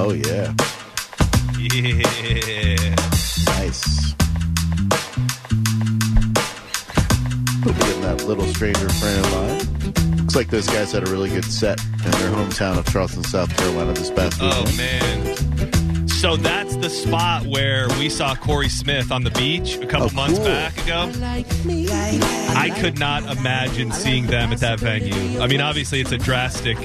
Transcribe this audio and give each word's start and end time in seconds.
Oh 0.00 0.12
yeah, 0.12 0.54
Yeah. 1.58 2.94
nice. 3.46 4.14
Getting 7.64 8.00
that 8.02 8.22
little 8.26 8.46
stranger 8.46 8.88
friend 8.88 9.26
of 9.26 9.32
mine. 9.32 10.16
Looks 10.18 10.36
like 10.36 10.48
those 10.50 10.68
guys 10.68 10.92
had 10.92 11.06
a 11.06 11.10
really 11.10 11.30
good 11.30 11.44
set 11.44 11.82
in 11.84 12.10
their 12.12 12.30
hometown 12.30 12.78
of 12.78 12.86
Charleston, 12.92 13.24
South 13.24 13.54
Carolina 13.56 13.92
this 13.92 14.10
past 14.10 14.38
Oh 14.40 14.64
man. 14.76 15.47
So 16.18 16.36
that's 16.36 16.74
the 16.76 16.90
spot 16.90 17.46
where 17.46 17.86
we 17.90 18.08
saw 18.10 18.34
Corey 18.34 18.68
Smith 18.68 19.12
on 19.12 19.22
the 19.22 19.30
beach 19.30 19.76
a 19.76 19.86
couple 19.86 20.08
Oh, 20.10 20.14
months 20.14 20.36
cool. 20.38 20.46
back 20.48 20.76
ago. 20.82 21.12
I 21.20 22.74
could 22.80 22.98
not 22.98 23.22
imagine 23.36 23.92
seeing 23.92 24.26
them 24.26 24.52
at 24.52 24.58
that 24.58 24.80
venue. 24.80 25.40
I 25.40 25.46
mean, 25.46 25.60
obviously, 25.60 26.00
it's 26.00 26.10
a 26.10 26.18
drastic 26.18 26.76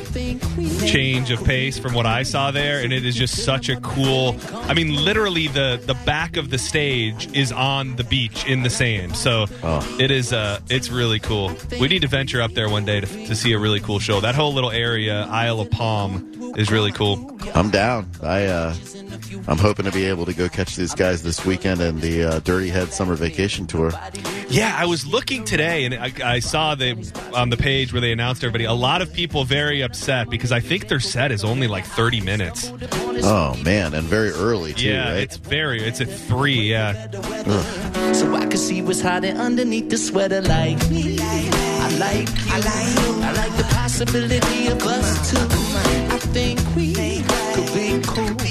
change 0.86 1.32
of 1.32 1.44
pace 1.44 1.80
from 1.80 1.96
what 1.96 2.06
I 2.06 2.22
saw 2.22 2.52
there, 2.52 2.82
and 2.84 2.94
it 2.94 3.06
is 3.08 3.16
just 3.16 3.44
such 3.44 3.70
a 3.70 3.78
cool. 3.78 4.36
I 4.54 4.76
mean, 4.76 4.94
literally, 5.04 5.48
the 5.48 5.82
the 5.84 5.96
back 6.06 6.38
of 6.38 6.52
the 6.52 6.60
stage 6.60 7.28
is 7.36 7.52
on 7.52 7.96
the 7.96 8.04
beach 8.04 8.46
in 8.46 8.62
the 8.62 8.70
sand, 8.70 9.16
so 9.16 9.48
Oh. 9.64 9.98
it 10.00 10.12
is. 10.12 10.32
Uh, 10.32 10.60
it's 10.70 10.92
really 10.92 11.20
cool. 11.20 11.52
We 11.80 11.88
need 11.88 12.04
to 12.04 12.08
venture 12.08 12.40
up 12.42 12.54
there 12.54 12.70
one 12.70 12.86
day 12.86 13.00
to, 13.02 13.08
to 13.08 13.36
see 13.36 13.54
a 13.54 13.58
really 13.60 13.80
cool 13.80 13.98
show. 14.00 14.22
That 14.22 14.36
whole 14.36 14.54
little 14.54 14.72
area, 14.72 15.26
Isle 15.30 15.62
of 15.62 15.72
Palm, 15.72 16.54
is 16.56 16.72
really 16.72 16.92
cool. 16.92 17.36
I'm 17.56 17.72
down. 17.72 18.08
I 18.22 18.46
uh, 18.46 18.76
I'm 19.48 19.58
hoping 19.58 19.86
to 19.86 19.92
be 19.92 20.06
able 20.06 20.26
to 20.26 20.34
go 20.34 20.50
catch 20.50 20.76
these 20.76 20.94
guys 20.94 21.24
this 21.24 21.46
weekend 21.46 21.82
in 21.82 22.00
the 22.00 22.24
uh, 22.24 22.40
Dirty 22.40 22.70
Head 22.70 22.94
Summer 22.94 23.16
Vacation 23.16 23.68
Tour. 23.68 23.92
Yeah, 24.50 24.76
I 24.78 24.86
was 24.86 25.06
looking 25.06 25.44
today, 25.44 25.86
and 25.86 25.96
I, 25.96 26.12
I 26.24 26.40
saw 26.40 26.76
the 26.76 26.92
on 27.34 27.50
the 27.50 27.58
page 27.58 27.92
where 27.94 28.02
they 28.02 28.12
announced 28.12 28.44
everybody. 28.44 28.66
A 28.66 28.74
lot 28.74 29.02
of 29.02 29.12
people 29.14 29.44
very 29.46 29.82
upset 29.82 30.30
because 30.30 30.52
I 30.52 30.60
think 30.60 30.88
their 30.88 31.00
set 31.00 31.32
is 31.32 31.44
only 31.44 31.68
like 31.68 31.86
thirty 31.86 32.22
minutes. 32.22 32.72
Oh 33.24 33.56
man, 33.64 33.94
and 33.94 34.06
very 34.08 34.32
early 34.32 34.74
too, 34.74 34.88
yeah, 34.88 35.12
right? 35.14 35.18
it's 35.24 35.38
very. 35.38 35.82
It's 35.82 36.02
at 36.02 36.10
three. 36.10 36.72
Yeah, 36.72 37.10
So 38.14 38.36
I 38.36 38.46
could 38.46 38.60
see 38.60 38.82
what's 38.82 39.02
hiding 39.02 39.38
underneath 39.38 39.90
the 39.90 39.98
sweater 39.98 40.42
like 40.42 40.78
me. 40.90 41.18
I 41.20 41.90
like 41.98 42.30
you. 42.30 42.54
I 42.54 42.58
like, 42.60 43.24
I 43.24 43.32
like 43.34 43.58
the 43.58 43.64
possibility 43.74 44.68
of 44.68 44.82
us 44.84 45.32
two. 45.32 45.38
I 45.38 46.18
think 46.34 46.60
we 46.76 46.94
could 47.54 47.74
be 47.74 48.02
cool. 48.08 48.43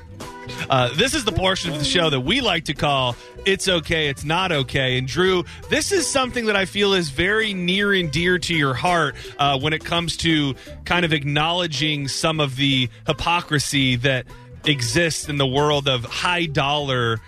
uh, 0.70 0.94
this 0.96 1.14
is 1.14 1.26
the 1.26 1.32
portion 1.32 1.72
of 1.72 1.80
the 1.80 1.86
show 1.86 2.10
that 2.10 2.22
we 2.22 2.42
like 2.42 2.66
to 2.66 2.74
call 2.74 3.16
It's 3.46 3.68
Okay, 3.68 4.08
It's 4.08 4.24
Not 4.24 4.52
Okay. 4.52 4.98
And 4.98 5.08
Drew, 5.08 5.44
this 5.70 5.92
is 5.92 6.08
something 6.08 6.46
that 6.46 6.56
I 6.56 6.66
feel 6.66 6.94
is 6.94 7.10
very 7.10 7.54
near 7.54 7.94
and 7.94 8.12
dear 8.12 8.38
to 8.40 8.56
your 8.56 8.74
heart 8.74 9.16
uh, 9.40 9.60
when 9.60 9.74
it 9.74 9.84
comes 9.84 10.18
to 10.18 10.56
kind 10.86 11.06
of 11.06 11.14
acknowledging 11.14 12.08
some 12.08 12.40
of 12.40 12.56
the 12.56 12.90
hypocrisy 13.06 13.98
that 13.98 14.26
exists 14.68 15.30
in 15.30 15.38
the 15.38 15.48
world 15.48 15.88
of 15.88 16.04
high 16.04 16.46
dollar, 16.46 17.20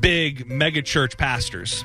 big 0.00 0.48
mega 0.48 0.82
church 0.82 1.16
pastors. 1.16 1.84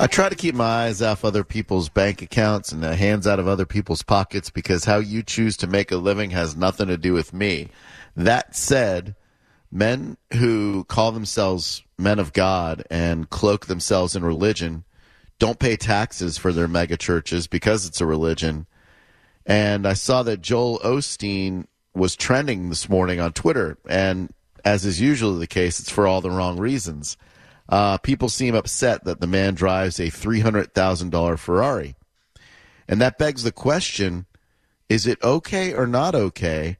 I 0.00 0.06
try 0.06 0.28
to 0.28 0.36
keep 0.36 0.54
my 0.54 0.84
eyes 0.86 1.02
off 1.02 1.24
other 1.24 1.42
people's 1.42 1.88
bank 1.88 2.22
accounts 2.22 2.70
and 2.70 2.82
the 2.82 2.94
hands 2.94 3.26
out 3.26 3.40
of 3.40 3.48
other 3.48 3.66
people's 3.66 4.02
pockets 4.02 4.48
because 4.48 4.84
how 4.84 4.98
you 4.98 5.22
choose 5.22 5.56
to 5.58 5.66
make 5.66 5.90
a 5.90 5.96
living 5.96 6.30
has 6.30 6.56
nothing 6.56 6.86
to 6.86 6.96
do 6.96 7.12
with 7.12 7.32
me. 7.32 7.68
That 8.14 8.54
said, 8.54 9.16
men 9.72 10.16
who 10.34 10.84
call 10.84 11.12
themselves 11.12 11.82
men 11.98 12.18
of 12.18 12.32
God 12.32 12.84
and 12.90 13.28
cloak 13.28 13.66
themselves 13.66 14.14
in 14.14 14.24
religion 14.24 14.84
don't 15.38 15.58
pay 15.58 15.76
taxes 15.76 16.38
for 16.38 16.52
their 16.52 16.68
mega 16.68 16.96
churches 16.96 17.46
because 17.46 17.86
it's 17.86 18.00
a 18.00 18.06
religion. 18.06 18.66
And 19.46 19.86
I 19.86 19.94
saw 19.94 20.22
that 20.24 20.42
Joel 20.42 20.78
Osteen 20.80 21.66
was 21.94 22.16
trending 22.16 22.68
this 22.68 22.88
morning 22.88 23.20
on 23.20 23.32
Twitter. 23.32 23.78
And 23.88 24.32
as 24.64 24.84
is 24.84 25.00
usually 25.00 25.38
the 25.38 25.46
case, 25.46 25.80
it's 25.80 25.90
for 25.90 26.06
all 26.06 26.20
the 26.20 26.30
wrong 26.30 26.58
reasons. 26.58 27.16
Uh, 27.68 27.98
people 27.98 28.28
seem 28.28 28.54
upset 28.54 29.04
that 29.04 29.20
the 29.20 29.26
man 29.26 29.54
drives 29.54 29.98
a 29.98 30.10
$300,000 30.10 31.38
Ferrari. 31.38 31.94
And 32.88 33.00
that 33.00 33.18
begs 33.18 33.42
the 33.42 33.52
question 33.52 34.26
is 34.88 35.06
it 35.06 35.22
okay 35.22 35.74
or 35.74 35.86
not 35.86 36.14
okay 36.14 36.78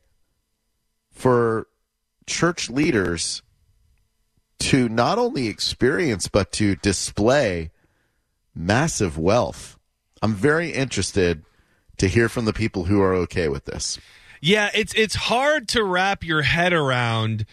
for 1.13 1.67
church 2.27 2.71
leaders 2.71 3.43
to 4.59 4.89
not 4.89 5.19
only 5.19 5.47
experience 5.47 6.27
but 6.27 6.51
to 6.53 6.75
display 6.77 7.71
massive 8.55 9.19
wealth? 9.19 9.79
I'm 10.23 10.35
very 10.35 10.73
interested 10.73 11.45
to 11.99 12.09
hear 12.09 12.31
from 12.31 12.47
the 12.47 12.53
people 12.55 12.85
who 12.85 13.03
are 13.03 13.15
okay 13.15 13.49
with 13.49 13.67
this. 13.67 13.99
Yeah, 14.41 14.71
it's 14.75 14.95
it's 14.95 15.15
hard 15.15 15.69
to 15.69 15.83
wrap 15.83 16.25
your 16.25 16.43
head 16.43 16.73
around 16.73 17.47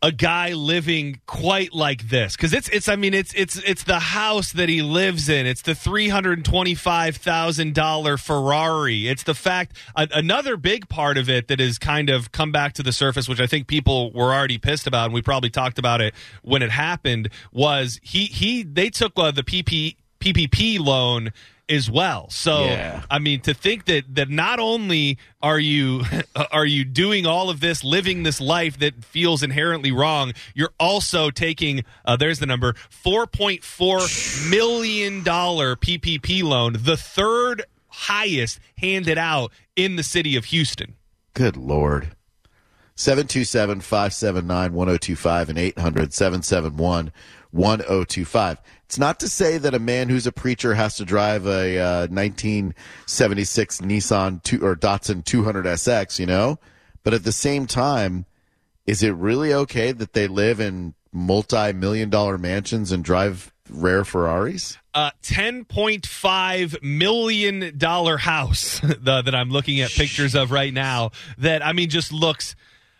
a 0.00 0.12
guy 0.12 0.52
living 0.52 1.20
quite 1.26 1.74
like 1.74 2.08
this 2.08 2.36
because 2.36 2.52
it's 2.52 2.68
it's 2.68 2.88
I 2.88 2.94
mean 2.94 3.14
it's 3.14 3.34
it's 3.34 3.56
it's 3.56 3.82
the 3.82 3.98
house 3.98 4.52
that 4.52 4.68
he 4.68 4.80
lives 4.80 5.28
in. 5.28 5.46
It's 5.46 5.62
the 5.62 5.74
three 5.74 6.08
hundred 6.08 6.44
twenty 6.44 6.74
five 6.74 7.16
thousand 7.16 7.74
dollar 7.74 8.16
Ferrari. 8.16 9.08
It's 9.08 9.24
the 9.24 9.34
fact 9.34 9.76
a, 9.96 10.06
another 10.12 10.56
big 10.56 10.88
part 10.88 11.18
of 11.18 11.28
it 11.28 11.48
that 11.48 11.58
has 11.58 11.78
kind 11.78 12.10
of 12.10 12.30
come 12.30 12.52
back 12.52 12.74
to 12.74 12.82
the 12.82 12.92
surface, 12.92 13.28
which 13.28 13.40
I 13.40 13.46
think 13.46 13.66
people 13.66 14.12
were 14.12 14.32
already 14.32 14.58
pissed 14.58 14.86
about, 14.86 15.06
and 15.06 15.14
we 15.14 15.22
probably 15.22 15.50
talked 15.50 15.78
about 15.78 16.00
it 16.00 16.14
when 16.42 16.62
it 16.62 16.70
happened. 16.70 17.30
Was 17.52 17.98
he 18.02 18.26
he 18.26 18.62
they 18.62 18.90
took 18.90 19.12
uh, 19.16 19.32
the 19.32 19.42
PP, 19.42 19.96
PPP 20.20 20.78
loan 20.78 21.32
as 21.68 21.90
well. 21.90 22.28
So 22.30 22.64
Yeah. 22.64 23.02
I 23.10 23.18
mean, 23.18 23.40
to 23.42 23.54
think 23.54 23.84
that 23.86 24.14
that 24.14 24.30
not 24.30 24.58
only 24.58 25.18
are 25.42 25.58
you 25.58 26.02
are 26.52 26.66
you 26.66 26.84
doing 26.84 27.26
all 27.26 27.50
of 27.50 27.60
this, 27.60 27.84
living 27.84 28.22
this 28.22 28.40
life 28.40 28.78
that 28.78 29.04
feels 29.04 29.42
inherently 29.42 29.92
wrong, 29.92 30.32
you're 30.54 30.72
also 30.78 31.30
taking 31.30 31.84
uh, 32.04 32.16
there's 32.16 32.38
the 32.38 32.46
number 32.46 32.74
four 32.90 33.26
point 33.26 33.62
four 33.64 34.00
million 34.48 35.22
dollar 35.22 35.76
PPP 35.76 36.42
loan, 36.42 36.76
the 36.78 36.96
third 36.96 37.64
highest 37.88 38.60
handed 38.76 39.18
out 39.18 39.52
in 39.76 39.96
the 39.96 40.02
city 40.02 40.36
of 40.36 40.46
Houston. 40.46 40.94
Good 41.34 41.56
Lord. 41.56 42.14
727 42.96 43.80
579 43.80 44.72
1025 44.72 45.48
and 45.50 45.58
800 45.58 46.12
771 46.12 47.12
1025. 47.52 48.58
It's 48.88 48.98
not 48.98 49.20
to 49.20 49.28
say 49.28 49.58
that 49.58 49.74
a 49.74 49.78
man 49.78 50.08
who's 50.08 50.26
a 50.26 50.32
preacher 50.32 50.72
has 50.72 50.96
to 50.96 51.04
drive 51.04 51.44
a 51.46 51.78
uh, 51.78 52.06
1976 52.08 53.82
Nissan 53.82 54.42
two, 54.42 54.64
or 54.64 54.74
Datsun 54.74 55.22
200 55.22 55.66
SX, 55.66 56.18
you 56.18 56.24
know? 56.24 56.58
But 57.04 57.12
at 57.12 57.22
the 57.22 57.30
same 57.30 57.66
time, 57.66 58.24
is 58.86 59.02
it 59.02 59.10
really 59.10 59.52
okay 59.52 59.92
that 59.92 60.14
they 60.14 60.26
live 60.26 60.58
in 60.58 60.94
multi 61.12 61.74
million 61.74 62.08
dollar 62.08 62.38
mansions 62.38 62.90
and 62.90 63.04
drive 63.04 63.52
rare 63.68 64.06
Ferraris? 64.06 64.78
uh, 64.98 65.10
ten 65.22 65.64
point 65.64 66.06
five 66.06 66.76
million 66.82 67.76
dollar 67.78 68.16
house 68.16 68.80
the, 68.82 69.22
that 69.22 69.34
I'm 69.34 69.50
looking 69.50 69.80
at 69.80 69.90
pictures 69.90 70.34
of 70.34 70.50
right 70.50 70.72
now. 70.72 71.10
That 71.36 71.64
I 71.64 71.72
mean, 71.72 71.88
just 71.88 72.12
looks 72.12 72.56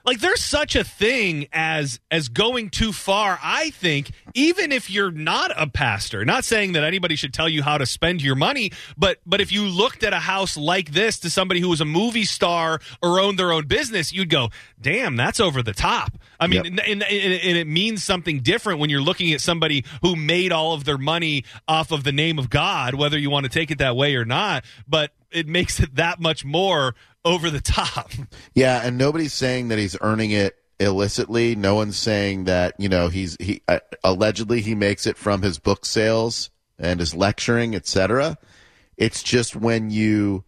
like 0.09 0.21
there's 0.21 0.43
such 0.43 0.75
a 0.75 0.83
thing 0.83 1.47
as 1.53 2.01
as 2.11 2.31
going 2.31 2.71
too 2.71 2.93
far 2.93 3.39
i 3.43 3.69
think 3.71 4.11
even 4.33 4.73
if 4.73 4.91
you're 4.91 5.11
not 5.11 5.53
a 5.55 5.67
pastor 5.67 6.25
not 6.25 6.47
saying 6.47 6.73
that 6.73 6.83
anybody 6.83 7.15
should 7.15 7.35
tell 7.35 7.49
you 7.49 7.63
how 7.63 7.77
to 7.77 7.85
spend 7.85 8.23
your 8.23 8.35
money 8.35 8.73
but 8.97 9.19
but 9.27 9.39
if 9.39 9.53
you 9.53 9.65
looked 9.67 10.03
at 10.03 10.15
a 10.15 10.19
house 10.19 10.57
like 10.57 10.93
this 10.93 11.19
to 11.19 11.29
somebody 11.29 11.61
who 11.61 11.69
was 11.69 11.83
a 11.83 11.85
movie 11.85 12.25
star 12.25 12.81
or 13.03 13.21
owned 13.21 13.39
their 13.39 13.53
own 13.53 13.67
business 13.67 14.11
you'd 14.11 14.31
go 14.31 14.49
damn 14.81 15.15
that's 15.15 15.41
over 15.41 15.63
the 15.63 15.75
top 15.75 16.13
i 16.41 16.47
mean 16.47 16.65
Yep. 16.65 16.67
and, 16.67 16.81
and, 16.81 17.03
and 17.03 17.59
it 17.59 17.67
means 17.67 18.03
something 18.03 18.41
different 18.41 18.81
when 18.81 18.89
you're 18.89 19.03
looking 19.03 19.35
at 19.35 19.43
somebody 19.43 19.85
who 20.01 20.17
made 20.17 20.53
all 20.53 20.73
of 20.73 20.85
their 20.85 20.99
money 20.99 21.45
off 21.69 21.93
of 21.93 22.03
the 22.05 22.13
name 22.13 22.39
of 22.39 22.49
god 22.49 22.95
whether 22.95 23.19
you 23.19 23.29
want 23.29 23.45
to 23.45 23.51
take 23.51 23.71
it 23.71 23.77
that 23.79 23.95
way 23.95 24.17
or 24.17 24.25
not 24.25 24.65
but 24.89 25.13
it 25.31 25.47
makes 25.47 25.79
it 25.79 25.95
that 25.97 26.19
much 26.19 26.47
more 26.47 26.95
over 27.29 27.51
the 27.51 27.61
top 27.61 28.11
Yeah, 28.55 28.81
and 28.83 28.97
nobody's 28.97 29.35
saying 29.35 29.69
that 29.69 29.79
he's 29.79 29.97
earning 30.01 30.31
it 30.31 30.57
illicitly. 30.81 31.55
No 31.55 31.75
one's 31.75 31.97
saying 31.97 32.45
that 32.45 32.75
you 32.79 32.89
know 32.89 33.09
he's 33.09 33.37
he 33.39 33.63
uh, 33.69 33.81
allegedly 34.03 34.61
he 34.61 34.75
makes 34.75 35.07
it 35.07 35.17
from 35.17 35.43
his 35.43 35.59
book 35.59 35.85
sales 35.85 36.51
and 36.79 37.01
his 37.01 37.15
lecturing, 37.15 37.75
etc. 37.75 38.39
It's 38.97 39.23
just 39.23 39.55
when 39.55 39.91
you 39.91 40.45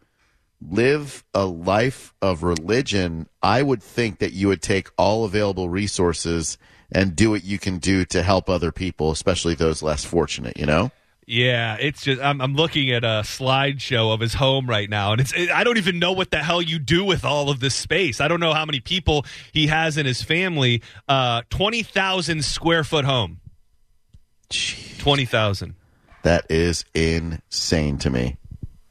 live 0.61 1.25
a 1.35 1.45
life 1.45 2.15
of 2.21 2.43
religion, 2.43 3.29
I 3.43 3.63
would 3.63 3.83
think 3.83 4.19
that 4.19 4.33
you 4.33 4.49
would 4.49 4.63
take 4.63 4.89
all 4.99 5.25
available 5.25 5.69
resources 5.69 6.59
and 6.93 7.15
do 7.15 7.31
what 7.31 7.45
you 7.45 7.59
can 7.59 7.79
do 7.79 8.05
to 8.07 8.23
help 8.23 8.49
other 8.49 8.73
people, 8.73 9.11
especially 9.11 9.55
those 9.55 9.83
less 9.83 10.05
fortunate. 10.05 10.57
You 10.57 10.67
know. 10.67 10.91
Yeah, 11.33 11.77
it's 11.79 12.03
just 12.03 12.21
I'm, 12.21 12.41
I'm 12.41 12.57
looking 12.57 12.91
at 12.91 13.05
a 13.05 13.23
slideshow 13.23 14.13
of 14.13 14.19
his 14.19 14.35
home 14.35 14.69
right 14.69 14.91
now, 14.91 15.13
and 15.13 15.21
it's 15.21 15.33
it, 15.33 15.49
I 15.49 15.63
don't 15.63 15.77
even 15.77 16.01
know 16.01 16.11
what 16.11 16.33
the 16.33 16.39
hell 16.39 16.61
you 16.61 16.81
do 16.81 17.05
with 17.05 17.25
all 17.25 17.51
of 17.51 17.61
this 17.61 17.77
space. 17.77 18.21
I 18.21 18.27
don't 18.27 18.41
know 18.41 18.53
how 18.53 18.65
many 18.65 18.81
people 18.81 19.25
he 19.53 19.69
has 19.69 19.97
in 19.97 20.07
his 20.07 20.23
family. 20.23 20.83
Uh, 21.09 21.43
twenty 21.49 21.85
thousand 21.85 22.45
square 22.45 22.83
foot 22.83 23.05
home. 23.05 23.39
Twenty 24.99 25.25
thousand. 25.25 25.77
That 26.25 26.47
is 26.51 26.85
insane 26.95 27.99
to 27.99 28.11
me. 28.11 28.37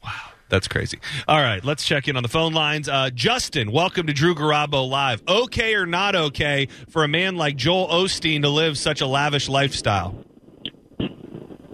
Wow, 0.02 0.10
that's 0.48 0.66
crazy. 0.66 0.98
All 1.28 1.42
right, 1.42 1.62
let's 1.62 1.84
check 1.84 2.08
in 2.08 2.16
on 2.16 2.22
the 2.22 2.30
phone 2.30 2.54
lines. 2.54 2.88
Uh, 2.88 3.10
Justin, 3.10 3.70
welcome 3.70 4.06
to 4.06 4.14
Drew 4.14 4.34
Garabo 4.34 4.88
Live. 4.88 5.22
Okay 5.28 5.74
or 5.74 5.84
not 5.84 6.16
okay 6.16 6.68
for 6.88 7.04
a 7.04 7.08
man 7.08 7.36
like 7.36 7.56
Joel 7.56 7.86
Osteen 7.88 8.40
to 8.40 8.48
live 8.48 8.78
such 8.78 9.02
a 9.02 9.06
lavish 9.06 9.46
lifestyle? 9.50 10.24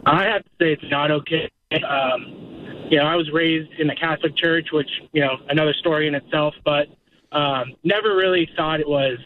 I 0.07 0.25
have 0.25 0.45
to 0.45 0.51
say 0.61 0.73
it's 0.73 0.91
not 0.91 1.11
okay. 1.11 1.51
Um, 1.85 2.87
you 2.89 2.99
know, 2.99 3.05
I 3.05 3.17
was 3.17 3.31
raised 3.33 3.73
in 3.81 3.89
the 3.89 3.97
Catholic 3.97 4.37
Church, 4.37 4.69
which 4.73 4.89
you 5.13 5.21
know 5.21 5.37
another 5.49 5.75
story 5.75 6.07
in 6.07 6.15
itself, 6.15 6.55
but 6.65 6.87
um, 7.33 7.75
never 7.83 8.15
really 8.15 8.49
thought 8.57 8.79
it 8.79 8.89
was 8.89 9.19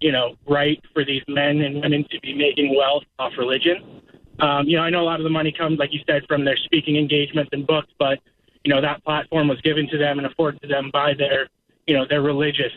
you 0.00 0.10
know 0.10 0.34
right 0.48 0.82
for 0.92 1.04
these 1.04 1.22
men 1.28 1.60
and 1.60 1.80
women 1.80 2.04
to 2.10 2.20
be 2.20 2.34
making 2.34 2.76
wealth 2.76 3.04
off 3.18 3.32
religion. 3.38 4.02
Um, 4.40 4.66
you 4.66 4.76
know, 4.76 4.82
I 4.82 4.90
know 4.90 5.00
a 5.00 5.06
lot 5.06 5.20
of 5.20 5.24
the 5.24 5.30
money 5.30 5.52
comes, 5.52 5.78
like 5.78 5.92
you 5.92 6.00
said, 6.06 6.22
from 6.26 6.44
their 6.44 6.56
speaking 6.56 6.96
engagements 6.96 7.50
and 7.52 7.64
books, 7.64 7.92
but 8.00 8.18
you 8.64 8.74
know 8.74 8.80
that 8.80 9.04
platform 9.04 9.46
was 9.46 9.60
given 9.60 9.88
to 9.90 9.98
them 9.98 10.18
and 10.18 10.26
afforded 10.26 10.60
to 10.62 10.68
them 10.68 10.90
by 10.92 11.14
their 11.14 11.48
you 11.86 11.94
know 11.94 12.04
their 12.08 12.22
religious 12.22 12.72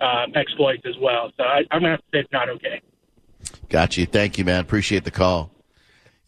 um, 0.00 0.32
exploits 0.34 0.82
as 0.84 0.96
well. 1.00 1.32
So 1.38 1.44
I, 1.44 1.60
I'm 1.70 1.80
gonna 1.80 1.92
have 1.92 2.00
to 2.00 2.06
say 2.12 2.20
it's 2.20 2.32
not 2.32 2.50
okay. 2.50 2.82
Got 3.70 3.96
you. 3.96 4.04
Thank 4.04 4.36
you, 4.36 4.44
man. 4.44 4.60
Appreciate 4.60 5.04
the 5.04 5.10
call. 5.10 5.50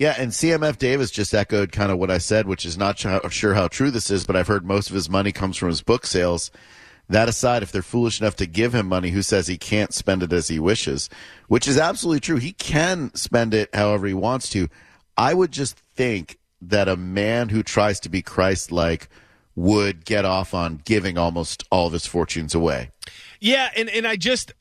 Yeah, 0.01 0.15
and 0.17 0.33
CMF 0.33 0.79
Davis 0.79 1.11
just 1.11 1.35
echoed 1.35 1.73
kind 1.73 1.93
of 1.93 1.99
what 1.99 2.11
I 2.11 2.17
said, 2.17 2.49
which 2.49 2.65
is 2.65 2.79
not 2.79 2.99
sure 2.99 3.53
how 3.53 3.69
true 3.69 3.91
this 3.91 4.11
is, 4.11 4.25
but 4.25 4.35
I've 4.35 4.47
heard 4.47 4.65
most 4.65 4.89
of 4.89 4.95
his 4.95 5.11
money 5.11 5.31
comes 5.31 5.59
from 5.59 5.69
his 5.69 5.83
book 5.83 6.07
sales. 6.07 6.51
That 7.11 7.29
aside, 7.29 7.63
if 7.63 7.71
they're 7.71 7.83
foolish 7.83 8.19
enough 8.19 8.35
to 8.37 8.47
give 8.47 8.75
him 8.75 8.87
money, 8.87 9.11
who 9.11 9.21
says 9.21 9.47
he 9.47 9.59
can't 9.59 9.93
spend 9.93 10.23
it 10.23 10.33
as 10.33 10.49
he 10.49 10.59
wishes? 10.59 11.11
Which 11.49 11.69
is 11.69 11.77
absolutely 11.77 12.21
true. 12.21 12.39
He 12.39 12.53
can 12.53 13.15
spend 13.15 13.53
it 13.53 13.69
however 13.75 14.07
he 14.07 14.15
wants 14.15 14.49
to. 14.51 14.71
I 15.19 15.35
would 15.35 15.53
just 15.53 15.77
think 15.77 16.39
that 16.63 16.89
a 16.89 16.97
man 16.97 17.51
who 17.51 17.63
tries 17.63 18.01
to 18.01 18.09
be 18.09 18.23
Christ 18.23 18.73
like 18.73 19.11
would 19.55 20.07
get 20.07 20.25
off 20.25 20.55
on 20.55 20.81
giving 20.87 21.19
almost 21.19 21.65
all 21.71 21.89
of 21.89 21.93
his 21.93 22.07
fortunes 22.07 22.55
away. 22.55 22.89
Yeah, 23.39 23.69
and, 23.77 23.91
and 23.91 24.07
I 24.07 24.17
just 24.17 24.55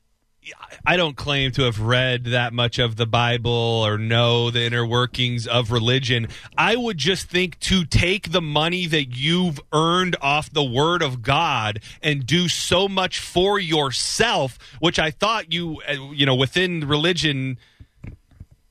I 0.86 0.96
don't 0.96 1.16
claim 1.16 1.52
to 1.52 1.62
have 1.62 1.80
read 1.80 2.24
that 2.24 2.52
much 2.52 2.78
of 2.78 2.96
the 2.96 3.06
Bible 3.06 3.50
or 3.50 3.98
know 3.98 4.50
the 4.50 4.62
inner 4.62 4.86
workings 4.86 5.46
of 5.46 5.70
religion. 5.70 6.28
I 6.56 6.76
would 6.76 6.96
just 6.96 7.28
think 7.28 7.58
to 7.60 7.84
take 7.84 8.32
the 8.32 8.40
money 8.40 8.86
that 8.86 9.16
you've 9.16 9.60
earned 9.72 10.16
off 10.22 10.50
the 10.50 10.64
word 10.64 11.02
of 11.02 11.22
God 11.22 11.80
and 12.02 12.26
do 12.26 12.48
so 12.48 12.88
much 12.88 13.18
for 13.18 13.58
yourself, 13.58 14.58
which 14.78 14.98
I 14.98 15.10
thought 15.10 15.52
you 15.52 15.80
uh, 15.86 16.12
you 16.12 16.24
know 16.24 16.34
within 16.34 16.88
religion 16.88 17.58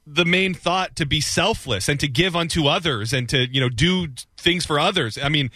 the 0.07 0.25
main 0.25 0.56
thought 0.56 0.95
to 0.95 1.06
be 1.06 1.22
selfless 1.22 1.88
and 1.88 2.00
to 2.00 2.07
give 2.07 2.36
unto 2.36 2.68
others 2.68 3.13
and 3.13 3.30
to 3.30 3.48
you 3.51 3.62
know 3.62 3.69
do 3.69 4.07
things 4.38 4.65
for 4.65 4.80
others. 4.80 5.18
I 5.22 5.30
mean, 5.30 5.51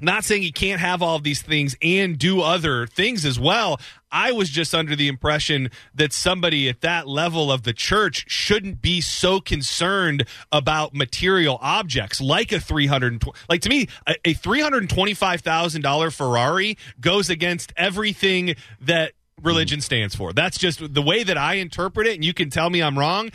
not 0.00 0.24
saying 0.24 0.42
he 0.42 0.52
can't 0.52 0.80
have 0.80 1.02
all 1.02 1.16
of 1.16 1.22
these 1.22 1.42
things 1.42 1.76
and 1.80 2.18
do 2.18 2.40
other 2.40 2.86
things 2.86 3.24
as 3.24 3.40
well. 3.40 3.80
I 4.10 4.32
was 4.32 4.50
just 4.50 4.74
under 4.74 4.94
the 4.94 5.08
impression 5.08 5.70
that 5.94 6.12
somebody 6.12 6.68
at 6.68 6.80
that 6.82 7.08
level 7.08 7.50
of 7.50 7.62
the 7.62 7.72
church 7.72 8.24
shouldn't 8.28 8.80
be 8.80 9.00
so 9.00 9.40
concerned 9.40 10.26
about 10.52 10.94
material 10.94 11.58
objects 11.60 12.20
like 12.20 12.52
a 12.52 12.60
300 12.60 13.24
like 13.48 13.60
to 13.62 13.68
me 13.68 13.88
a, 14.06 14.14
a 14.24 14.34
$325,000 14.34 16.12
Ferrari 16.16 16.78
goes 17.00 17.28
against 17.28 17.72
everything 17.76 18.54
that 18.80 19.12
religion 19.42 19.80
stands 19.80 20.14
for. 20.14 20.32
That's 20.32 20.56
just 20.56 20.94
the 20.94 21.02
way 21.02 21.22
that 21.22 21.36
I 21.36 21.54
interpret 21.54 22.06
it 22.06 22.14
and 22.14 22.24
you 22.24 22.32
can 22.32 22.48
tell 22.48 22.70
me 22.70 22.82
I'm 22.82 22.98
wrong 22.98 23.30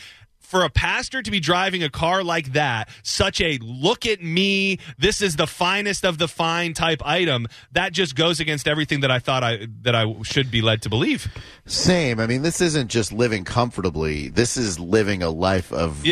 for 0.51 0.63
a 0.65 0.69
pastor 0.69 1.21
to 1.21 1.31
be 1.31 1.39
driving 1.39 1.81
a 1.81 1.89
car 1.89 2.23
like 2.23 2.51
that, 2.53 2.89
such 3.03 3.39
a 3.39 3.57
look 3.61 4.05
at 4.05 4.21
me, 4.21 4.79
this 4.99 5.21
is 5.21 5.37
the 5.37 5.47
finest 5.47 6.03
of 6.03 6.17
the 6.17 6.27
fine 6.27 6.73
type 6.73 7.01
item, 7.05 7.47
that 7.71 7.93
just 7.93 8.15
goes 8.15 8.41
against 8.41 8.67
everything 8.67 8.99
that 8.99 9.09
I 9.09 9.19
thought 9.19 9.43
I 9.43 9.67
that 9.83 9.95
I 9.95 10.13
should 10.23 10.51
be 10.51 10.61
led 10.61 10.81
to 10.81 10.89
believe. 10.89 11.33
Same. 11.65 12.19
I 12.19 12.27
mean, 12.27 12.41
this 12.41 12.59
isn't 12.59 12.89
just 12.89 13.13
living 13.13 13.45
comfortably. 13.45 14.27
This 14.27 14.57
is 14.57 14.77
living 14.77 15.23
a 15.23 15.29
life 15.29 15.71
of. 15.71 16.05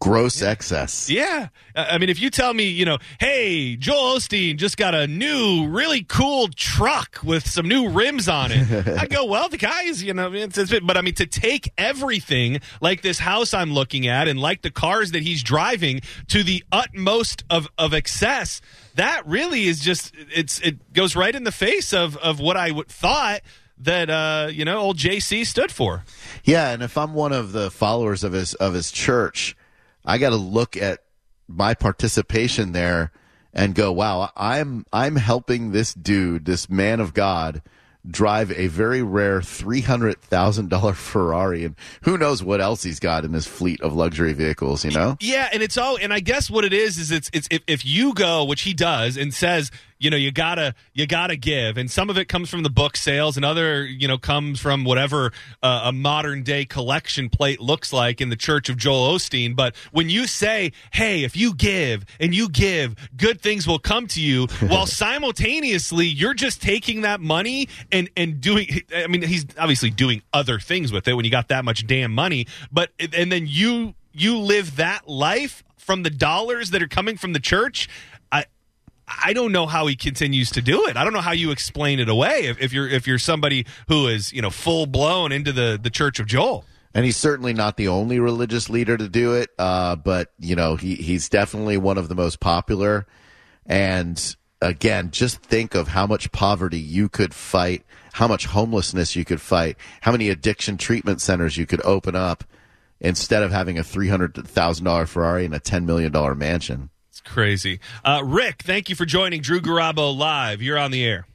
Gross 0.00 0.40
excess. 0.40 1.10
Yeah. 1.10 1.48
I 1.76 1.98
mean, 1.98 2.08
if 2.08 2.20
you 2.20 2.30
tell 2.30 2.54
me, 2.54 2.64
you 2.64 2.86
know, 2.86 2.98
hey, 3.20 3.76
Joel 3.76 4.16
Osteen 4.16 4.56
just 4.56 4.76
got 4.76 4.94
a 4.94 5.06
new, 5.06 5.68
really 5.68 6.02
cool 6.02 6.48
truck 6.48 7.18
with 7.22 7.46
some 7.46 7.68
new 7.68 7.90
rims 7.90 8.28
on 8.28 8.50
it, 8.50 8.88
I 8.98 9.06
go, 9.06 9.26
well, 9.26 9.48
the 9.48 9.58
guy's, 9.58 10.02
you 10.02 10.14
know, 10.14 10.32
it's, 10.32 10.56
it's, 10.56 10.72
but 10.80 10.96
I 10.96 11.02
mean, 11.02 11.14
to 11.14 11.26
take 11.26 11.70
everything 11.76 12.60
like 12.80 13.02
this 13.02 13.18
house 13.18 13.52
I'm 13.52 13.72
looking 13.72 14.08
at 14.08 14.26
and 14.26 14.40
like 14.40 14.62
the 14.62 14.70
cars 14.70 15.12
that 15.12 15.22
he's 15.22 15.42
driving 15.42 16.00
to 16.28 16.42
the 16.42 16.64
utmost 16.72 17.44
of, 17.50 17.68
of 17.76 17.92
excess, 17.92 18.62
that 18.94 19.26
really 19.26 19.64
is 19.64 19.80
just, 19.80 20.14
it's, 20.34 20.60
it 20.60 20.94
goes 20.94 21.14
right 21.14 21.34
in 21.34 21.44
the 21.44 21.52
face 21.52 21.92
of, 21.92 22.16
of 22.16 22.40
what 22.40 22.56
I 22.56 22.72
thought 22.88 23.42
that, 23.80 24.10
uh, 24.10 24.48
you 24.50 24.64
know, 24.64 24.78
old 24.78 24.96
JC 24.96 25.44
stood 25.46 25.70
for. 25.70 26.04
Yeah, 26.44 26.70
and 26.70 26.82
if 26.82 26.96
I'm 26.96 27.14
one 27.14 27.32
of 27.32 27.52
the 27.52 27.70
followers 27.70 28.24
of 28.24 28.32
his 28.32 28.54
of 28.54 28.74
his 28.74 28.90
church, 28.90 29.56
I 30.04 30.18
got 30.18 30.30
to 30.30 30.36
look 30.36 30.76
at 30.76 31.00
my 31.48 31.74
participation 31.74 32.72
there 32.72 33.12
and 33.52 33.74
go, 33.74 33.92
"Wow, 33.92 34.30
I'm 34.36 34.86
I'm 34.92 35.16
helping 35.16 35.72
this 35.72 35.92
dude, 35.94 36.44
this 36.44 36.70
man 36.70 37.00
of 37.00 37.14
God, 37.14 37.62
drive 38.08 38.52
a 38.52 38.68
very 38.68 39.02
rare 39.02 39.42
three 39.42 39.80
hundred 39.80 40.20
thousand 40.20 40.70
dollar 40.70 40.92
Ferrari, 40.92 41.64
and 41.64 41.74
who 42.02 42.16
knows 42.16 42.42
what 42.42 42.60
else 42.60 42.82
he's 42.82 43.00
got 43.00 43.24
in 43.24 43.32
his 43.32 43.46
fleet 43.46 43.80
of 43.80 43.94
luxury 43.94 44.32
vehicles." 44.32 44.84
You 44.84 44.92
know? 44.92 45.16
Yeah, 45.20 45.48
and 45.52 45.62
it's 45.62 45.76
all 45.76 45.98
and 46.00 46.12
I 46.12 46.20
guess 46.20 46.50
what 46.50 46.64
it 46.64 46.72
is 46.72 46.98
is 46.98 47.10
it's 47.10 47.30
it's 47.32 47.48
if, 47.50 47.62
if 47.66 47.84
you 47.84 48.14
go, 48.14 48.44
which 48.44 48.62
he 48.62 48.74
does, 48.74 49.16
and 49.16 49.34
says, 49.34 49.70
you 50.00 50.08
know, 50.08 50.16
you 50.16 50.32
gotta 50.32 50.74
you 50.94 51.06
gotta 51.06 51.36
give, 51.36 51.76
and 51.76 51.90
some 51.90 52.08
of 52.08 52.16
it 52.16 52.26
comes 52.26 52.48
from 52.48 52.62
the 52.62 52.70
book 52.70 52.96
sales, 52.96 53.36
and 53.36 53.44
other 53.44 53.84
you 53.84 54.08
know 54.08 54.16
comes 54.16 54.58
from 54.58 54.84
whatever 54.84 55.30
uh, 55.62 55.82
a 55.84 55.92
modern 55.92 56.42
day 56.42 56.64
collection 56.64 57.28
plate 57.28 57.60
looks 57.60 57.92
like 57.92 58.20
in 58.20 58.30
the 58.30 58.36
Church 58.36 58.70
of 58.70 58.78
Joel 58.78 59.14
Osteen. 59.14 59.54
But 59.54 59.76
when 59.92 60.08
you 60.08 60.26
say, 60.26 60.72
hey, 60.92 61.22
if 61.22 61.36
you 61.36 61.54
give 61.54 62.06
and 62.18 62.34
you 62.34 62.48
give, 62.48 62.96
good 63.16 63.42
things 63.42 63.66
will 63.66 63.78
come 63.78 64.06
to 64.08 64.22
you, 64.22 64.46
while 64.68 64.86
simultaneously 64.86 66.06
you're 66.06 66.34
just 66.34 66.62
taking 66.62 67.02
that 67.02 67.20
money 67.20 67.68
and 67.92 68.08
and 68.16 68.40
doing. 68.40 68.80
I 68.96 69.06
mean, 69.06 69.20
he's 69.20 69.44
obviously 69.58 69.90
doing 69.90 70.22
other 70.32 70.58
things 70.58 70.92
with 70.92 71.06
it 71.08 71.14
when 71.14 71.26
you 71.26 71.30
got 71.30 71.48
that 71.48 71.64
much 71.64 71.86
damn 71.86 72.14
money, 72.14 72.46
but 72.72 72.90
and 72.98 73.30
then 73.30 73.44
you 73.46 73.94
you 74.14 74.38
live 74.38 74.76
that 74.76 75.06
life 75.06 75.62
from 75.76 76.04
the 76.04 76.10
dollars 76.10 76.70
that 76.70 76.82
are 76.82 76.88
coming 76.88 77.16
from 77.16 77.32
the 77.32 77.40
church. 77.40 77.88
I 79.22 79.32
don't 79.32 79.52
know 79.52 79.66
how 79.66 79.86
he 79.86 79.96
continues 79.96 80.50
to 80.52 80.62
do 80.62 80.86
it. 80.86 80.96
I 80.96 81.04
don't 81.04 81.12
know 81.12 81.20
how 81.20 81.32
you 81.32 81.50
explain 81.50 82.00
it 82.00 82.08
away 82.08 82.44
if, 82.44 82.60
if 82.60 82.72
you're 82.72 82.88
if 82.88 83.06
you're 83.06 83.18
somebody 83.18 83.66
who 83.88 84.06
is 84.06 84.32
you 84.32 84.42
know 84.42 84.50
full 84.50 84.86
blown 84.86 85.32
into 85.32 85.52
the 85.52 85.78
the 85.80 85.90
Church 85.90 86.20
of 86.20 86.26
Joel. 86.26 86.64
And 86.92 87.04
he's 87.04 87.16
certainly 87.16 87.52
not 87.52 87.76
the 87.76 87.86
only 87.86 88.18
religious 88.18 88.68
leader 88.68 88.96
to 88.96 89.08
do 89.08 89.34
it, 89.34 89.50
uh, 89.58 89.96
but 89.96 90.32
you 90.38 90.56
know 90.56 90.76
he 90.76 90.94
he's 90.96 91.28
definitely 91.28 91.76
one 91.76 91.98
of 91.98 92.08
the 92.08 92.14
most 92.14 92.40
popular. 92.40 93.06
And 93.66 94.36
again, 94.60 95.10
just 95.10 95.42
think 95.42 95.74
of 95.74 95.88
how 95.88 96.06
much 96.06 96.32
poverty 96.32 96.80
you 96.80 97.08
could 97.08 97.34
fight, 97.34 97.84
how 98.12 98.28
much 98.28 98.46
homelessness 98.46 99.16
you 99.16 99.24
could 99.24 99.40
fight, 99.40 99.76
how 100.00 100.12
many 100.12 100.28
addiction 100.28 100.76
treatment 100.76 101.20
centers 101.20 101.56
you 101.56 101.66
could 101.66 101.84
open 101.84 102.16
up 102.16 102.44
instead 103.00 103.42
of 103.42 103.50
having 103.50 103.78
a 103.78 103.82
$300,000 103.82 105.08
Ferrari 105.08 105.44
and 105.46 105.54
a 105.54 105.60
$10 105.60 105.84
million 105.84 106.12
mansion. 106.38 106.90
It's 107.22 107.32
crazy. 107.32 107.80
Uh, 108.04 108.22
Rick, 108.24 108.62
thank 108.62 108.88
you 108.88 108.96
for 108.96 109.04
joining 109.04 109.42
Drew 109.42 109.60
Garabo 109.60 110.16
live. 110.16 110.62
You're 110.62 110.78
on 110.78 110.90
the 110.90 111.04
air. 111.04 111.26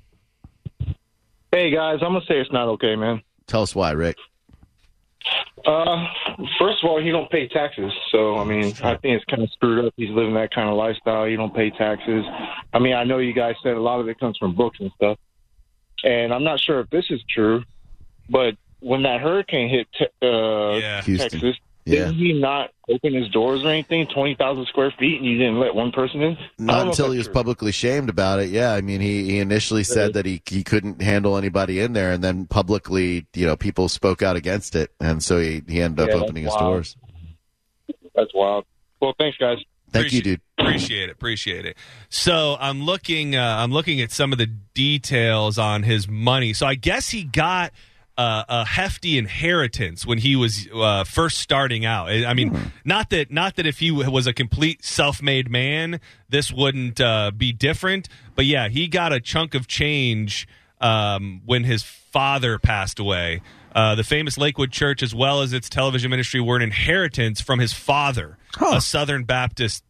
Hey 1.51 1.69
guys, 1.71 1.99
I'm 2.01 2.13
gonna 2.13 2.21
say 2.27 2.39
it's 2.39 2.51
not 2.51 2.67
okay, 2.69 2.95
man. 2.95 3.21
Tell 3.47 3.61
us 3.61 3.75
why, 3.75 3.91
Rick. 3.91 4.17
Uh, 5.65 6.05
first 6.59 6.83
of 6.83 6.89
all, 6.89 7.01
he 7.01 7.11
don't 7.11 7.29
pay 7.31 7.47
taxes, 7.47 7.91
so 8.11 8.37
I 8.37 8.43
mean, 8.43 8.73
I 8.83 8.95
think 8.97 9.15
it's 9.15 9.25
kind 9.25 9.41
of 9.43 9.49
screwed 9.51 9.85
up. 9.85 9.93
He's 9.95 10.09
living 10.09 10.33
that 10.33 10.53
kind 10.53 10.69
of 10.69 10.75
lifestyle. 10.75 11.27
You 11.27 11.37
don't 11.37 11.53
pay 11.55 11.69
taxes. 11.69 12.25
I 12.73 12.79
mean, 12.79 12.93
I 12.93 13.03
know 13.03 13.19
you 13.19 13.33
guys 13.33 13.55
said 13.63 13.73
a 13.75 13.81
lot 13.81 13.99
of 13.99 14.09
it 14.09 14.19
comes 14.19 14.37
from 14.37 14.55
books 14.55 14.79
and 14.79 14.91
stuff, 14.95 15.17
and 16.03 16.33
I'm 16.33 16.43
not 16.43 16.59
sure 16.59 16.79
if 16.81 16.89
this 16.89 17.05
is 17.09 17.21
true, 17.29 17.63
but 18.29 18.55
when 18.79 19.03
that 19.03 19.21
hurricane 19.21 19.69
hit 19.69 19.87
te- 19.97 20.27
uh, 20.27 20.77
Yeah. 20.77 21.01
Texas, 21.01 21.55
Yeah. 21.85 22.05
didn't 22.05 22.15
he 22.15 22.33
not 22.33 22.71
open 22.89 23.13
his 23.13 23.29
doors 23.29 23.63
or 23.63 23.69
anything? 23.69 24.07
Twenty 24.07 24.33
thousand 24.35 24.65
square 24.67 24.91
feet, 24.97 25.17
and 25.21 25.25
you 25.29 25.37
didn't 25.37 25.59
let 25.59 25.75
one 25.75 25.91
person 25.91 26.21
in? 26.21 26.33
Don't 26.33 26.39
know 26.59 26.73
Not 26.73 26.81
if 26.81 26.87
until 26.93 27.11
he 27.11 27.17
was 27.19 27.27
true. 27.27 27.33
publicly 27.33 27.71
shamed 27.71 28.09
about 28.09 28.39
it. 28.39 28.49
Yeah, 28.49 28.73
I 28.73 28.81
mean, 28.81 29.01
he, 29.01 29.23
he 29.25 29.39
initially 29.39 29.83
said 29.83 30.13
that 30.13 30.25
he 30.25 30.41
he 30.47 30.63
couldn't 30.63 31.01
handle 31.01 31.37
anybody 31.37 31.79
in 31.79 31.93
there, 31.93 32.11
and 32.11 32.23
then 32.23 32.47
publicly, 32.47 33.27
you 33.35 33.45
know, 33.45 33.55
people 33.55 33.87
spoke 33.87 34.23
out 34.23 34.35
against 34.35 34.75
it, 34.75 34.91
and 34.99 35.23
so 35.23 35.39
he 35.39 35.61
he 35.67 35.79
ended 35.81 35.99
up 36.01 36.07
Yeah, 36.09 36.13
that's 36.15 36.23
opening 36.23 36.43
his 36.45 36.53
wild. 36.53 36.61
doors. 36.73 36.97
That's 38.15 38.33
wild. 38.33 38.65
Well, 38.99 39.13
thanks, 39.19 39.37
guys. 39.37 39.57
Thank 39.91 40.11
you, 40.11 40.19
Appreciate- 40.19 40.23
dude. 40.23 40.41
Appreciate 40.57 41.03
it. 41.09 41.11
Appreciate 41.11 41.65
it. 41.65 41.77
So 42.09 42.57
I'm 42.59 42.83
looking. 42.83 43.35
Uh, 43.35 43.57
I'm 43.59 43.71
looking 43.71 44.01
at 44.01 44.11
some 44.11 44.31
of 44.31 44.37
the 44.39 44.47
details 44.47 45.57
on 45.59 45.83
his 45.83 46.07
money. 46.07 46.53
So 46.53 46.65
I 46.65 46.75
guess 46.75 47.09
he 47.09 47.23
got 47.23 47.71
uh, 48.17 48.43
a 48.47 48.65
hefty 48.65 49.17
inheritance 49.17 50.05
when 50.05 50.17
he 50.19 50.35
was 50.35 50.67
uh, 50.73 51.03
first 51.03 51.39
starting 51.39 51.85
out. 51.85 52.09
I 52.09 52.33
mean, 52.33 52.49
Hmm. 52.49 52.67
not 52.85 53.09
that 53.09 53.31
not 53.31 53.55
that 53.57 53.65
if 53.65 53.79
he 53.79 53.91
was 53.91 54.25
a 54.27 54.33
complete 54.33 54.85
self-made 54.85 55.49
man, 55.49 55.99
this 56.29 56.51
wouldn't 56.51 57.01
uh, 57.01 57.31
be 57.35 57.51
different. 57.51 58.07
But 58.35 58.45
yeah, 58.45 58.69
he 58.69 58.87
got 58.87 59.11
a 59.11 59.19
chunk 59.19 59.53
of 59.55 59.67
change 59.67 60.47
um, 60.79 61.41
when 61.45 61.63
his 61.65 61.83
father 61.83 62.57
passed 62.59 62.99
away. 62.99 63.41
Uh, 63.73 63.93
the 63.95 64.03
famous 64.05 64.37
Lakewood 64.37 64.71
Church, 64.71 65.03
as 65.03 65.13
well 65.13 65.41
as 65.41 65.51
its 65.51 65.67
television 65.67 66.09
ministry, 66.09 66.39
were 66.39 66.55
an 66.55 66.61
inheritance 66.61 67.41
from 67.41 67.59
his 67.59 67.73
father, 67.73 68.37
a 68.61 68.79
Southern 68.79 69.25
Baptist 69.25 69.83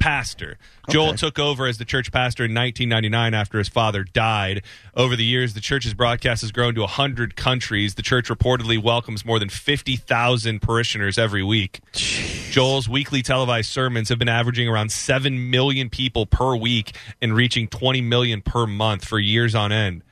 pastor. 0.00 0.58
Joel 0.88 1.14
took 1.14 1.38
over 1.38 1.66
as 1.66 1.78
the 1.78 1.84
church 1.84 2.10
pastor 2.10 2.44
in 2.44 2.54
1999 2.54 3.34
after 3.34 3.58
his 3.58 3.68
father 3.68 4.02
died. 4.02 4.62
Over 4.96 5.14
the 5.14 5.24
years, 5.24 5.54
the 5.54 5.60
church's 5.60 5.94
broadcast 5.94 6.40
has 6.40 6.50
grown 6.50 6.74
to 6.74 6.80
100 6.80 7.36
countries. 7.36 7.94
The 7.94 8.02
church 8.02 8.28
reportedly 8.28 8.82
welcomes 8.82 9.24
more 9.24 9.38
than 9.38 9.50
50,000 9.50 10.60
parishioners 10.60 11.18
every 11.18 11.44
week. 11.44 11.80
Joel's 11.92 12.88
weekly 12.88 13.22
televised 13.22 13.70
sermons 13.70 14.08
have 14.08 14.18
been 14.18 14.28
averaging 14.28 14.68
around 14.68 14.90
7 14.90 15.50
million 15.50 15.88
people 15.88 16.26
per 16.26 16.56
week 16.56 16.96
and 17.22 17.34
reaching 17.34 17.68
20 17.68 18.00
million 18.00 18.40
per 18.40 18.66
month 18.66 19.04
for 19.04 19.20
years 19.20 19.54
on 19.54 19.70
end. 19.70 20.02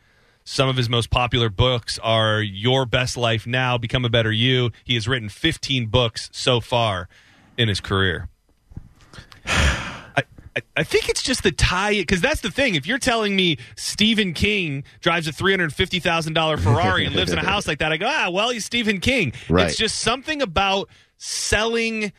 Some 0.44 0.68
of 0.68 0.76
his 0.76 0.88
most 0.88 1.10
popular 1.10 1.50
books 1.50 1.98
are 1.98 2.40
Your 2.40 2.86
Best 2.86 3.16
Life 3.16 3.46
Now, 3.46 3.76
Become 3.76 4.04
a 4.04 4.08
Better 4.08 4.32
You. 4.32 4.70
He 4.84 4.94
has 4.94 5.08
written 5.08 5.28
15 5.28 5.86
books 5.86 6.30
so 6.32 6.60
far 6.60 7.08
in 7.56 7.68
his 7.68 7.80
career. 7.80 8.28
I, 10.76 10.80
I- 10.80 10.84
think 10.84 11.08
it's 11.08 11.22
just 11.22 11.42
the 11.42 11.52
tie 11.52 11.94
because 11.94 12.20
that's 12.20 12.40
the 12.40 12.50
thing. 12.50 12.74
If 12.74 12.86
you're 12.86 12.98
telling 12.98 13.36
me 13.36 13.58
Stephen 13.76 14.32
King 14.34 14.84
drives 15.00 15.26
a 15.28 15.32
three 15.32 15.52
hundred 15.52 15.72
fifty 15.72 16.00
thousand 16.00 16.34
dollar 16.34 16.56
Ferrari 16.56 17.04
and 17.06 17.14
lives 17.14 17.32
in 17.32 17.38
a 17.38 17.44
house 17.44 17.66
like 17.66 17.78
that, 17.78 17.92
I 17.92 17.96
go, 17.96 18.06
ah, 18.08 18.30
well, 18.30 18.50
he's 18.50 18.64
Stephen 18.64 19.00
King. 19.00 19.32
Right. 19.48 19.66
It's 19.68 19.76
just 19.76 20.00
something 20.00 20.42
about 20.42 20.88
selling 21.16 22.12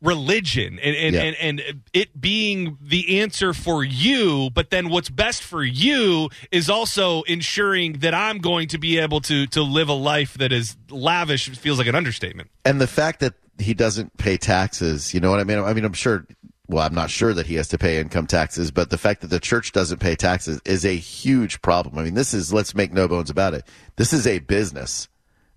religion 0.00 0.80
and 0.82 0.96
and, 0.96 1.14
Yeah. 1.14 1.22
and 1.22 1.60
and 1.60 1.82
it 1.92 2.20
being 2.20 2.76
the 2.80 3.20
answer 3.20 3.52
for 3.54 3.84
you 3.84 4.50
but 4.52 4.70
then 4.70 4.88
what's 4.88 5.08
best 5.08 5.44
for 5.44 5.62
you 5.62 6.28
is 6.50 6.68
also 6.68 7.22
ensuring 7.22 7.92
that 8.00 8.12
i'm 8.12 8.38
going 8.38 8.66
to 8.66 8.78
be 8.78 8.98
able 8.98 9.20
to 9.20 9.46
to 9.46 9.62
live 9.62 9.88
a 9.88 9.92
life 9.92 10.34
that 10.38 10.50
is 10.50 10.76
lavish 10.90 11.48
feels 11.50 11.78
like 11.78 11.86
an 11.86 11.94
understatement 11.94 12.50
And 12.64 12.80
the 12.80 12.88
fact 12.88 13.20
that 13.20 13.34
he 13.58 13.74
doesn't 13.74 14.16
pay 14.16 14.36
taxes, 14.38 15.14
you 15.14 15.20
know 15.20 15.30
what 15.30 15.38
I 15.38 15.44
mean? 15.44 15.58
I 15.58 15.72
mean, 15.74 15.84
I'm 15.84 15.92
sure. 15.92 16.24
Well, 16.72 16.86
I'm 16.86 16.94
not 16.94 17.10
sure 17.10 17.34
that 17.34 17.46
he 17.46 17.56
has 17.56 17.68
to 17.68 17.78
pay 17.78 18.00
income 18.00 18.26
taxes, 18.26 18.70
but 18.70 18.88
the 18.88 18.96
fact 18.96 19.20
that 19.20 19.26
the 19.28 19.38
church 19.38 19.72
doesn't 19.72 19.98
pay 19.98 20.16
taxes 20.16 20.58
is 20.64 20.86
a 20.86 20.96
huge 20.96 21.60
problem. 21.60 21.98
I 21.98 22.04
mean, 22.04 22.14
this 22.14 22.32
is 22.32 22.50
let's 22.50 22.74
make 22.74 22.94
no 22.94 23.06
bones 23.06 23.28
about 23.28 23.52
it. 23.52 23.66
This 23.96 24.14
is 24.14 24.26
a 24.26 24.38
business, 24.38 25.08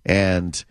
and 0.04 0.62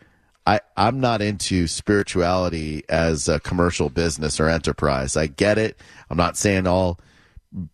I 0.45 0.59
I'm 0.77 0.99
not 0.99 1.23
into 1.23 1.65
spirituality 1.65 2.83
as 2.87 3.27
a 3.27 3.39
commercial 3.39 3.89
business 3.89 4.39
or 4.39 4.47
enterprise. 4.47 5.17
I 5.17 5.25
get 5.25 5.57
it. 5.57 5.79
I'm 6.11 6.17
not 6.17 6.37
saying 6.37 6.67
all 6.67 6.99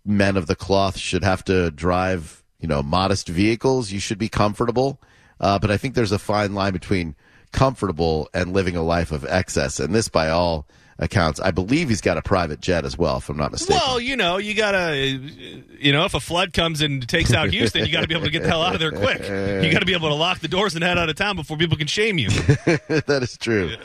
men 0.06 0.38
of 0.38 0.48
the 0.48 0.56
cloth 0.56 0.98
should 0.98 1.26
have 1.26 1.44
to 1.46 1.72
drive, 1.72 2.42
you 2.62 2.70
know, 2.70 2.82
modest 2.82 3.28
vehicles. 3.28 3.92
You 3.92 4.00
should 4.00 4.20
be 4.20 4.30
comfortable. 4.30 5.02
Uh, 5.42 5.60
but 5.60 5.72
I 5.72 5.78
think 5.78 5.96
there's 5.96 6.14
a 6.14 6.20
fine 6.20 6.54
line 6.54 6.72
between 6.72 7.16
comfortable 7.52 8.30
and 8.34 8.54
living 8.54 8.78
a 8.78 8.84
life 8.84 9.12
of 9.12 9.26
excess. 9.26 9.80
And 9.80 9.94
this, 9.94 10.08
by 10.08 10.30
all 10.30 10.68
accounts, 11.02 11.40
I 11.40 11.52
believe 11.52 11.90
he's 11.90 12.00
got 12.00 12.18
a 12.18 12.22
private 12.22 12.62
jet 12.62 12.86
as 12.86 12.98
well, 12.98 13.18
if 13.18 13.28
I'm 13.28 13.36
not 13.38 13.52
mistaken. 13.52 13.82
well 13.86 14.00
you 14.00 14.16
know 14.16 14.38
you 14.38 14.54
gotta 14.54 14.96
you 15.80 15.92
know 15.92 16.06
if 16.06 16.14
a 16.14 16.20
flood 16.20 16.54
comes 16.54 16.82
and 16.82 17.08
takes 17.10 17.34
out 17.34 17.50
houston 17.50 17.86
you 17.86 17.92
gotta 17.92 18.08
be 18.08 18.14
able 18.16 18.26
to 18.26 18.32
get 18.32 18.44
the 18.44 18.48
hell 18.50 18.62
out 18.62 18.74
of 18.76 18.80
there 18.80 18.92
quick 18.92 19.22
you 19.64 19.72
gotta 19.72 19.86
be 19.86 19.94
able 19.96 20.10
to 20.10 20.16
lock 20.16 20.40
the 20.40 20.48
doors 20.48 20.76
and 20.76 20.84
head 20.84 20.98
out 20.98 21.10
of 21.10 21.16
town 21.16 21.36
before 21.36 21.58
people 21.58 21.76
can 21.76 21.88
shame 21.88 22.18
you 22.20 22.30
that 22.30 23.20
is 23.22 23.38
true. 23.38 23.76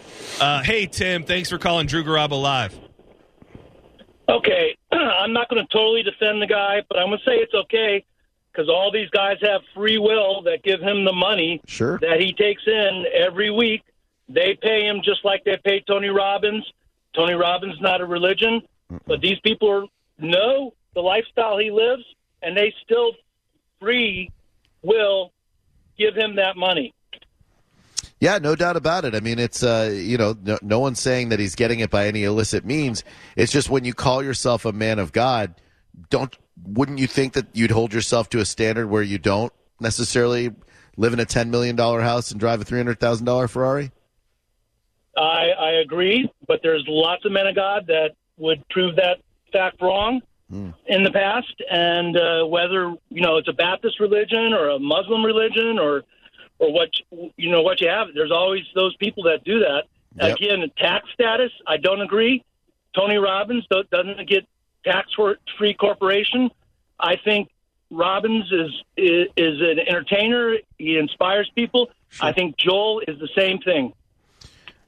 uh, 0.41 0.63
hey 0.63 0.87
tim 0.87 1.23
thanks 1.25 1.49
for 1.51 1.59
calling 1.59 1.87
drew 1.87 2.05
garabo 2.05 2.41
live 2.41 2.79
Okay, 4.29 4.77
I'm 4.93 5.33
not 5.33 5.49
going 5.49 5.65
to 5.65 5.73
totally 5.73 6.03
defend 6.03 6.43
the 6.43 6.49
guy, 6.49 6.83
but 6.89 6.99
I'm 6.99 7.07
going 7.07 7.19
to 7.21 7.25
say 7.25 7.37
it's 7.37 7.55
okay 7.55 8.05
because 8.53 8.69
all 8.69 8.91
these 8.91 9.09
guys 9.11 9.37
have 9.43 9.61
free 9.75 9.99
will 9.99 10.43
that 10.43 10.65
give 10.65 10.81
him 10.81 11.05
the 11.05 11.13
money 11.13 11.61
Sure. 11.67 11.99
that 12.01 12.19
he 12.21 12.33
takes 12.33 12.63
in 12.67 13.05
every 13.15 13.51
week. 13.53 13.83
They 14.29 14.59
pay 14.61 14.85
him 14.85 15.01
just 15.05 15.25
like 15.25 15.45
they 15.45 15.57
pay 15.65 15.81
Tony 15.87 16.09
Robbins. 16.09 16.65
Tony 17.17 17.35
Robbins 17.35 17.81
not 17.81 18.01
a 18.01 18.07
religion, 18.07 18.63
but 19.07 19.21
these 19.21 19.41
people 19.41 19.71
are, 19.71 19.85
know 20.19 20.75
the 20.95 21.01
lifestyle 21.01 21.59
he 21.59 21.71
lives, 21.71 22.05
and 22.43 22.57
they 22.57 22.73
still 22.85 23.13
free 23.81 24.31
will 24.83 25.33
give 25.99 26.15
him 26.15 26.37
that 26.37 26.57
money. 26.57 26.95
Yeah, 28.21 28.39
no 28.39 28.55
doubt 28.57 28.77
about 28.77 29.05
it. 29.05 29.15
I 29.15 29.21
mean, 29.21 29.39
it's 29.39 29.63
uh, 29.63 29.93
you 29.93 30.17
know, 30.17 30.35
no, 30.43 30.59
no 30.63 30.79
one's 30.81 31.01
saying 31.01 31.31
that 31.31 31.39
he's 31.39 31.55
getting 31.55 31.81
it 31.81 31.91
by 31.91 32.07
any 32.07 32.25
illicit 32.25 32.65
means. 32.65 33.05
It's 33.35 33.53
just 33.53 33.69
when 33.69 33.85
you 33.85 33.93
call 33.93 34.23
yourself 34.23 34.65
a 34.65 34.73
man 34.73 34.99
of 34.99 35.13
God, 35.13 35.55
don't 36.09 36.35
wouldn't 36.65 36.99
you 36.99 37.07
think 37.07 37.35
that 37.35 37.47
you'd 37.53 37.71
hold 37.71 37.93
yourself 37.93 38.31
to 38.31 38.39
a 38.39 38.45
standard 38.45 38.89
where 38.89 39.03
you 39.03 39.19
don't 39.19 39.53
necessarily 39.81 40.51
live 40.97 41.13
in 41.13 41.21
a 41.21 41.27
ten 41.27 41.51
million 41.51 41.77
dollar 41.77 42.01
house 42.01 42.31
and 42.31 42.41
drive 42.41 42.61
a 42.61 42.65
three 42.65 42.79
hundred 42.79 43.01
thousand 43.01 43.27
dollar 43.27 43.49
Ferrari? 43.49 43.91
I, 45.17 45.51
I 45.59 45.71
agree, 45.81 46.31
but 46.47 46.61
there's 46.63 46.85
lots 46.87 47.25
of 47.25 47.33
men 47.33 47.47
of 47.47 47.55
God 47.55 47.87
that 47.87 48.11
would 48.39 48.67
prove 48.69 48.97
that 48.97 49.19
fact 49.53 49.81
wrong 49.81 50.21
in 50.87 51.03
the 51.03 51.11
past. 51.11 51.55
And 51.71 52.17
uh, 52.17 52.45
whether 52.45 52.95
you 53.09 53.23
know 53.23 53.37
it's 53.37 53.49
a 53.49 53.53
Baptist 53.53 53.99
religion 54.01 54.53
or 54.53 54.71
a 54.71 54.79
Muslim 54.79 55.25
religion 55.25 55.79
or 55.79 56.05
or 56.59 56.73
what 56.73 56.91
you 57.37 57.51
know 57.51 57.63
what 57.63 57.81
you 57.81 57.89
have, 57.89 58.09
there's 58.15 58.33
always 58.33 58.63
those 58.75 58.95
people 58.97 59.25
that 59.25 59.45
do 59.45 59.61
that. 59.61 59.85
Yep. 60.17 60.37
Again, 60.37 60.71
tax 60.79 61.09
status, 61.13 61.53
I 61.67 61.77
don't 61.77 62.01
agree. 62.01 62.43
Tony 62.95 63.17
Robbins 63.17 63.67
doesn't 63.69 64.29
get 64.29 64.47
tax 64.85 65.11
free 65.59 65.75
corporation. 65.75 66.51
I 66.99 67.17
think 67.17 67.51
Robbins 67.91 68.51
is, 68.51 68.71
is 68.97 69.29
is 69.37 69.61
an 69.61 69.79
entertainer. 69.87 70.57
He 70.79 70.97
inspires 70.97 71.51
people. 71.55 71.91
I 72.21 72.33
think 72.33 72.57
Joel 72.57 73.01
is 73.07 73.19
the 73.19 73.29
same 73.37 73.59
thing. 73.59 73.93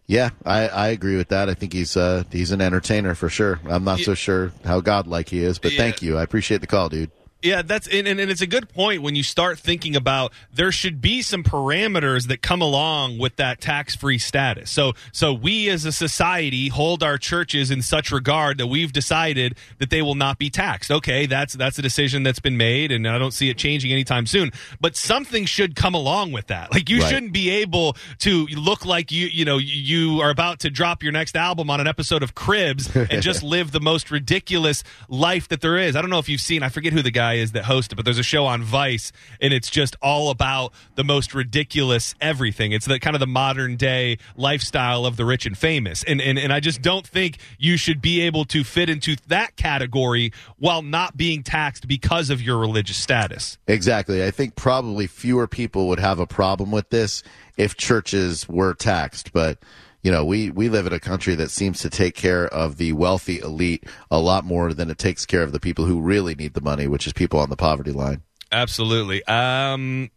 Yeah, 0.09 0.31
I, 0.45 0.69
I 0.69 0.89
agree 0.89 1.17
with 1.19 1.29
that. 1.29 1.51
I 1.51 1.55
think 1.55 1.75
he's 1.75 1.95
uh, 1.95 2.25
he's 2.33 2.51
an 2.51 2.63
entertainer 2.63 3.15
for 3.15 3.29
sure. 3.29 3.61
I'm 3.69 3.85
not 3.85 4.01
so 4.01 4.15
sure 4.15 4.53
how 4.65 4.81
godlike 4.81 5.29
he 5.29 5.45
is, 5.45 5.59
but 5.59 5.73
Yeah. 5.73 5.79
thank 5.83 6.01
you. 6.03 6.17
I 6.17 6.23
appreciate 6.23 6.63
the 6.63 6.67
call, 6.67 6.89
dude. 6.89 7.11
Yeah, 7.43 7.63
that's 7.63 7.87
and, 7.87 8.09
and, 8.09 8.19
and 8.19 8.31
it's 8.33 8.41
a 8.41 8.47
good 8.49 8.69
point 8.69 9.01
when 9.01 9.15
you 9.15 9.23
start 9.23 9.59
thinking 9.61 9.95
about 9.95 10.33
there 10.53 10.73
should 10.73 11.01
be 11.01 11.23
some 11.23 11.45
parameters 11.45 12.27
that 12.27 12.43
come 12.43 12.61
along 12.61 13.19
with 13.19 13.37
that 13.37 13.61
tax-free 13.61 14.19
status. 14.19 14.71
So 14.73 14.95
so 15.13 15.33
we 15.33 15.69
as 15.69 15.85
a 15.85 15.93
society 15.93 16.67
hold 16.69 17.03
our 17.03 17.17
churches 17.17 17.71
in 17.71 17.81
such 17.83 18.11
regard 18.11 18.59
that 18.59 18.67
we've 18.67 18.93
decided 18.93 19.57
that 19.79 19.91
they 19.91 20.03
will 20.03 20.17
not 20.17 20.39
be 20.39 20.51
taxed. 20.51 20.91
Okay, 20.91 21.27
that's 21.27 21.55
that's 21.55 21.79
a 21.79 21.83
decision 21.83 22.25
that's 22.25 22.41
been 22.41 22.57
made 22.57 22.91
and 22.91 23.07
I 23.07 23.19
don't 23.19 23.31
see 23.33 23.51
it 23.51 23.57
changing 23.57 23.93
anytime 23.93 24.27
soon. 24.27 24.51
But 24.81 24.97
something 24.97 25.45
should 25.45 25.77
come 25.77 25.95
along 25.95 26.33
with 26.33 26.49
that. 26.49 26.73
Like 26.73 26.89
you 26.91 27.01
Right. 27.01 27.09
shouldn't 27.11 27.33
be 27.33 27.51
able 27.51 27.97
to 28.19 28.47
look 28.47 28.85
like 28.85 29.13
you 29.13 29.29
you 29.29 29.45
know 29.45 29.59
you 29.59 30.21
are 30.23 30.31
about 30.31 30.59
to 30.61 30.71
drop 30.71 31.03
your 31.05 31.13
next 31.13 31.37
album 31.37 31.71
on 31.71 31.81
an 31.81 31.87
episode 31.87 32.25
of 32.25 32.35
Cribs 32.35 32.95
and 32.97 33.23
just 33.23 33.45
live 33.45 33.71
the 33.71 33.81
most 33.81 34.11
ridiculous 34.11 34.83
life 35.09 35.47
that 35.49 35.61
there 35.61 35.77
is. 35.79 35.95
I 35.95 36.01
don't 36.01 36.11
know 36.11 36.19
if 36.19 36.29
you've 36.29 36.41
seen 36.41 36.65
I 36.65 36.69
forget 36.69 36.93
who 36.93 37.03
the 37.03 37.13
guy 37.13 37.28
is 37.35 37.53
that 37.53 37.65
hosts 37.65 37.93
it, 37.93 37.97
but 37.97 38.05
there's 38.05 38.19
a 38.19 38.23
show 38.23 38.47
on 38.47 38.63
Vice 38.63 39.13
and 39.41 39.53
it's 39.53 39.71
just 39.71 39.97
all 40.03 40.31
about 40.31 40.73
the 40.95 41.05
most 41.05 41.35
ridiculous 41.35 42.15
everything. 42.21 42.73
It's 42.73 42.87
the 42.87 42.99
kind 42.99 43.17
of 43.17 43.21
the 43.21 43.27
modern 43.27 43.77
day 43.77 44.19
lifestyle 44.37 45.07
of 45.07 45.17
the 45.17 45.25
rich 45.25 45.47
and 45.47 45.57
famous. 45.57 46.05
And 46.05 46.21
and, 46.21 46.39
and 46.39 46.53
I 46.53 46.61
just 46.61 46.83
don't 46.83 47.07
think 47.07 47.39
you 47.59 47.77
should 47.77 48.01
be 48.01 48.21
able 48.23 48.45
to 48.47 48.65
fit 48.65 48.91
into 48.91 49.17
that 49.29 49.57
category 49.57 50.33
while 50.59 50.83
not 50.83 51.17
being 51.17 51.43
taxed 51.43 51.89
because 51.89 52.31
of 52.31 52.43
your 52.43 52.59
religious 52.59 52.97
status. 52.97 53.59
Exactly. 53.67 54.25
I 54.25 54.31
think 54.31 54.57
probably 54.57 55.07
fewer 55.07 55.47
people 55.47 55.89
would 55.89 56.01
have 56.01 56.19
a 56.19 56.27
problem 56.27 56.71
with 56.71 56.91
this 56.91 57.23
if 57.57 57.77
churches 57.77 58.49
were 58.49 58.75
taxed, 58.75 59.33
but 59.33 59.59
you 60.03 60.13
know, 60.13 60.25
we, 60.25 60.51
we 60.51 60.69
live 60.69 60.87
in 60.87 60.93
a 60.93 61.01
country 61.01 61.35
that 61.35 61.51
seems 61.51 61.81
to 61.81 61.91
take 61.91 62.15
care 62.15 62.47
of 62.47 62.77
the 62.77 62.93
wealthy 62.93 63.41
elite 63.41 63.85
a 64.11 64.19
lot 64.19 64.45
more 64.45 64.73
than 64.73 64.91
it 64.91 64.99
takes 64.99 65.27
care 65.27 65.43
of 65.43 65.53
the 65.53 65.61
people 65.61 65.85
who 65.85 66.01
really 66.01 66.35
need 66.35 66.55
the 66.55 66.61
money, 66.61 66.87
which 66.87 67.07
is 67.07 67.13
people 67.13 67.41
on 67.41 67.51
the 67.51 67.57
poverty 67.57 67.93
line. 67.93 68.23
Absolutely. 68.53 69.25
Um, 69.25 70.11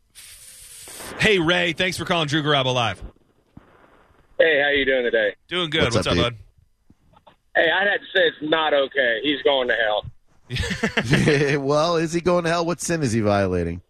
hey 1.20 1.40
Ray, 1.40 1.74
thanks 1.74 1.98
for 1.98 2.06
calling 2.06 2.28
Drew 2.28 2.44
Garabo 2.44 2.74
live. 2.74 3.02
Hey, 4.38 4.62
how 4.62 4.70
you 4.70 4.86
doing 4.86 5.04
today? 5.04 5.36
Doing 5.48 5.70
good. 5.70 5.84
What's 5.84 5.96
What's, 5.96 6.08
up, 6.08 6.18
up, 6.18 6.34
bud? 6.34 6.36
Hey, 7.56 7.70
I'd 7.70 7.88
have 7.88 8.00
to 8.00 8.06
say 8.16 8.28
it's 8.28 8.38
not 8.42 8.74
okay. 8.74 9.20
He's 9.24 9.42
going 9.44 9.68
to 9.68 9.76
hell. 9.76 11.60
well, 11.62 11.98
is 11.98 12.14
he 12.14 12.22
going 12.22 12.46
to 12.46 12.50
hell? 12.50 12.66
What 12.66 12.82
sin 12.82 13.04
is 13.04 13.12
he 13.12 13.20
violating? 13.20 13.82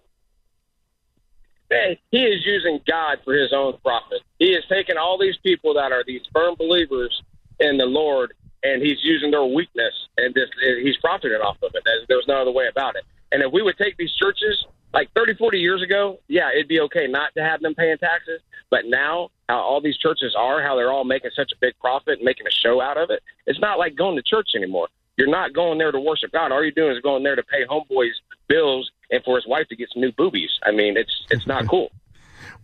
He 2.12 2.24
is 2.24 2.46
using 2.46 2.80
God 2.88 3.20
for 3.24 3.34
his 3.34 3.54
own 3.54 3.78
profit. 3.84 4.20
He 4.40 4.52
is 4.52 4.64
taking 4.70 4.98
all 4.98 5.18
these 5.18 5.38
people 5.44 5.74
that 5.76 5.92
are 5.92 6.04
these 6.06 6.22
firm 6.34 6.56
believers 6.58 7.22
in 7.60 7.78
the 7.78 7.86
Lord, 7.86 8.34
and 8.64 8.82
he's 8.82 8.98
using 9.04 9.32
their 9.32 9.46
weakness, 9.46 9.94
and 10.18 10.34
just 10.36 10.52
he's 10.84 10.98
profiting 10.98 11.40
off 11.42 11.58
of 11.64 11.72
it. 11.74 11.84
There's 12.08 12.28
no 12.28 12.42
other 12.42 12.52
way 12.52 12.68
about 12.68 12.96
it. 12.96 13.04
And 13.32 13.42
if 13.42 13.52
we 13.54 13.62
would 13.62 13.78
take 13.78 13.96
these 13.98 14.14
churches 14.16 14.66
like 14.94 15.10
30, 15.16 15.36
40 15.36 15.58
years 15.58 15.82
ago, 15.82 16.20
yeah, 16.28 16.50
it'd 16.54 16.68
be 16.68 16.82
okay 16.82 17.08
not 17.08 17.34
to 17.36 17.44
have 17.44 17.62
them 17.62 17.74
paying 17.74 17.98
taxes. 17.98 18.42
But 18.70 18.86
now, 18.86 19.30
how 19.48 19.60
all 19.60 19.82
these 19.82 19.98
churches 19.98 20.36
are, 20.38 20.62
how 20.62 20.76
they're 20.76 20.92
all 20.92 21.04
making 21.04 21.32
such 21.36 21.52
a 21.52 21.56
big 21.60 21.74
profit 21.80 22.20
and 22.20 22.26
making 22.26 22.48
a 22.48 22.52
show 22.52 22.82
out 22.82 22.98
of 22.98 23.10
it, 23.10 23.22
it's 23.46 23.60
not 23.60 23.80
like 23.80 23.96
going 23.96 24.16
to 24.16 24.22
church 24.22 24.50
anymore. 24.56 24.88
You're 25.22 25.30
not 25.30 25.54
going 25.54 25.78
there 25.78 25.92
to 25.92 26.00
worship 26.00 26.32
God. 26.32 26.52
All 26.52 26.64
you're 26.64 26.72
doing 26.72 26.96
is 26.96 27.02
going 27.04 27.22
there 27.22 27.36
to 27.36 27.44
pay 27.44 27.64
homeboys 27.70 28.14
bills 28.48 28.90
and 29.12 29.24
for 29.24 29.36
his 29.36 29.46
wife 29.46 29.68
to 29.68 29.76
get 29.76 29.90
some 29.94 30.02
new 30.02 30.12
boobies. 30.12 30.50
I 30.64 30.72
mean, 30.72 30.98
it's 30.98 31.12
it's 31.30 31.46
not 31.46 31.68
cool. 31.68 31.92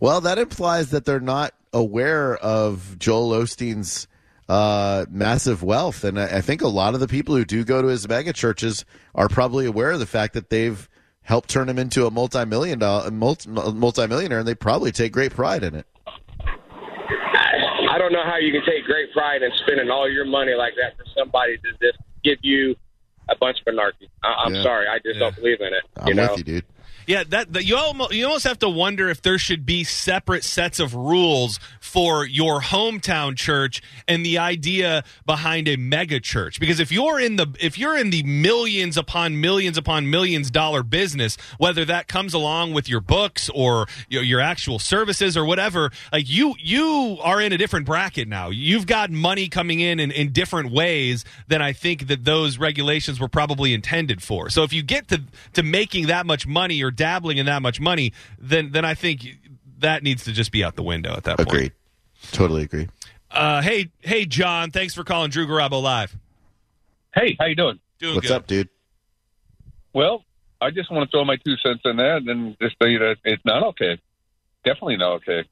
Well, 0.00 0.20
that 0.22 0.38
implies 0.38 0.90
that 0.90 1.04
they're 1.04 1.18
not 1.18 1.54
aware 1.72 2.36
of 2.36 2.98
Joel 3.00 3.30
Osteen's 3.30 4.06
uh, 4.48 5.06
massive 5.10 5.64
wealth, 5.64 6.04
and 6.04 6.20
I, 6.20 6.38
I 6.38 6.40
think 6.40 6.62
a 6.62 6.68
lot 6.68 6.94
of 6.94 7.00
the 7.00 7.08
people 7.08 7.34
who 7.34 7.44
do 7.44 7.64
go 7.64 7.82
to 7.82 7.88
his 7.88 8.08
mega 8.08 8.32
churches 8.32 8.84
are 9.14 9.28
probably 9.28 9.66
aware 9.66 9.90
of 9.90 9.98
the 9.98 10.06
fact 10.06 10.34
that 10.34 10.50
they've 10.50 10.88
helped 11.22 11.48
turn 11.48 11.68
him 11.68 11.78
into 11.80 12.06
a 12.06 12.12
multi-million 12.12 12.78
dollar 12.78 13.10
multi, 13.10 13.50
multi-millionaire, 13.50 14.40
and 14.40 14.48
they 14.48 14.54
probably 14.54 14.92
take 14.92 15.12
great 15.12 15.32
pride 15.32 15.64
in 15.64 15.74
it. 15.74 15.86
I 16.06 17.98
don't 17.98 18.12
know 18.12 18.24
how 18.24 18.36
you 18.36 18.52
can 18.52 18.64
take 18.64 18.84
great 18.84 19.12
pride 19.12 19.42
in 19.42 19.50
spending 19.64 19.90
all 19.90 20.08
your 20.08 20.26
money 20.26 20.54
like 20.54 20.74
that 20.76 20.96
for 20.96 21.04
somebody 21.16 21.56
to 21.58 21.72
just 21.80 21.98
give 22.24 22.38
you 22.42 22.76
a 23.28 23.36
bunch 23.36 23.58
of 23.60 23.72
anarchy. 23.72 24.08
I, 24.22 24.44
I'm 24.44 24.54
Yeah. 24.54 24.62
sorry, 24.62 24.86
I 24.88 24.98
just 24.98 25.14
Yeah. 25.14 25.20
don't 25.20 25.36
believe 25.36 25.60
in 25.60 25.68
it. 25.74 25.84
I'm 25.98 26.08
you 26.08 26.14
know, 26.14 26.28
with 26.30 26.38
you, 26.38 26.44
dude. 26.44 26.64
Yeah, 27.08 27.24
that, 27.28 27.64
you 27.64 27.74
almost 27.74 28.12
you 28.12 28.26
almost 28.26 28.44
have 28.44 28.58
to 28.58 28.68
wonder 28.68 29.08
if 29.08 29.22
there 29.22 29.38
should 29.38 29.64
be 29.64 29.82
separate 29.82 30.44
sets 30.44 30.78
of 30.78 30.94
rules 30.94 31.58
for 31.80 32.26
your 32.26 32.60
hometown 32.60 33.34
church 33.34 33.80
and 34.06 34.26
the 34.26 34.36
idea 34.36 35.04
behind 35.24 35.68
a 35.68 35.76
mega 35.76 36.20
church. 36.20 36.60
Because 36.60 36.80
if 36.80 36.92
you're 36.92 37.18
in 37.18 37.36
the 37.36 37.46
if 37.62 37.78
you're 37.78 37.96
in 37.96 38.10
the 38.10 38.22
millions 38.24 38.98
upon 38.98 39.40
millions 39.40 39.78
upon 39.78 40.10
millions 40.10 40.50
dollar 40.50 40.82
business, 40.82 41.38
whether 41.56 41.82
that 41.86 42.08
comes 42.08 42.34
along 42.34 42.74
with 42.74 42.90
your 42.90 43.00
books 43.00 43.48
or 43.54 43.86
your, 44.10 44.22
your 44.22 44.40
actual 44.40 44.78
services 44.78 45.34
or 45.34 45.46
whatever, 45.46 45.90
like 46.12 46.28
you 46.28 46.56
you 46.58 47.16
are 47.22 47.40
in 47.40 47.54
a 47.54 47.56
different 47.56 47.86
bracket 47.86 48.28
now. 48.28 48.50
You've 48.50 48.86
got 48.86 49.10
money 49.10 49.48
coming 49.48 49.80
in, 49.80 49.98
in 49.98 50.10
in 50.10 50.30
different 50.30 50.72
ways 50.72 51.24
than 51.46 51.62
I 51.62 51.72
think 51.72 52.08
that 52.08 52.26
those 52.26 52.58
regulations 52.58 53.18
were 53.18 53.28
probably 53.28 53.72
intended 53.72 54.22
for. 54.22 54.50
So 54.50 54.62
if 54.62 54.74
you 54.74 54.82
get 54.82 55.08
to 55.08 55.22
to 55.54 55.62
making 55.62 56.08
that 56.08 56.26
much 56.26 56.46
money 56.46 56.82
or 56.82 56.90
dabbling 56.98 57.38
in 57.38 57.46
that 57.46 57.62
much 57.62 57.80
money, 57.80 58.12
then 58.38 58.72
then 58.72 58.84
I 58.84 58.92
think 58.92 59.26
that 59.78 60.02
needs 60.02 60.24
to 60.24 60.32
just 60.32 60.52
be 60.52 60.62
out 60.62 60.76
the 60.76 60.82
window 60.82 61.14
at 61.14 61.24
that 61.24 61.38
point. 61.38 61.48
Agreed. 61.48 61.72
Totally 62.32 62.64
agree. 62.64 62.88
Uh, 63.30 63.62
hey, 63.62 63.90
hey, 64.00 64.26
John, 64.26 64.70
thanks 64.70 64.94
for 64.94 65.04
calling 65.04 65.30
Drew 65.30 65.46
Garabo 65.46 65.82
live. 65.82 66.16
Hey, 67.14 67.36
how 67.38 67.46
you 67.46 67.54
doing? 67.54 67.78
Doing 67.98 68.16
What's 68.16 68.28
good. 68.28 68.34
up, 68.34 68.46
dude? 68.46 68.68
Well, 69.92 70.24
I 70.60 70.70
just 70.70 70.90
want 70.90 71.08
to 71.08 71.10
throw 71.10 71.24
my 71.24 71.36
two 71.36 71.56
cents 71.64 71.80
in 71.84 71.96
there 71.96 72.16
and 72.16 72.56
just 72.60 72.76
say 72.82 72.96
that 72.98 73.16
it's 73.24 73.44
not 73.44 73.62
okay. 73.62 73.98
Definitely 74.64 74.96
not 74.96 75.12
okay. 75.16 75.44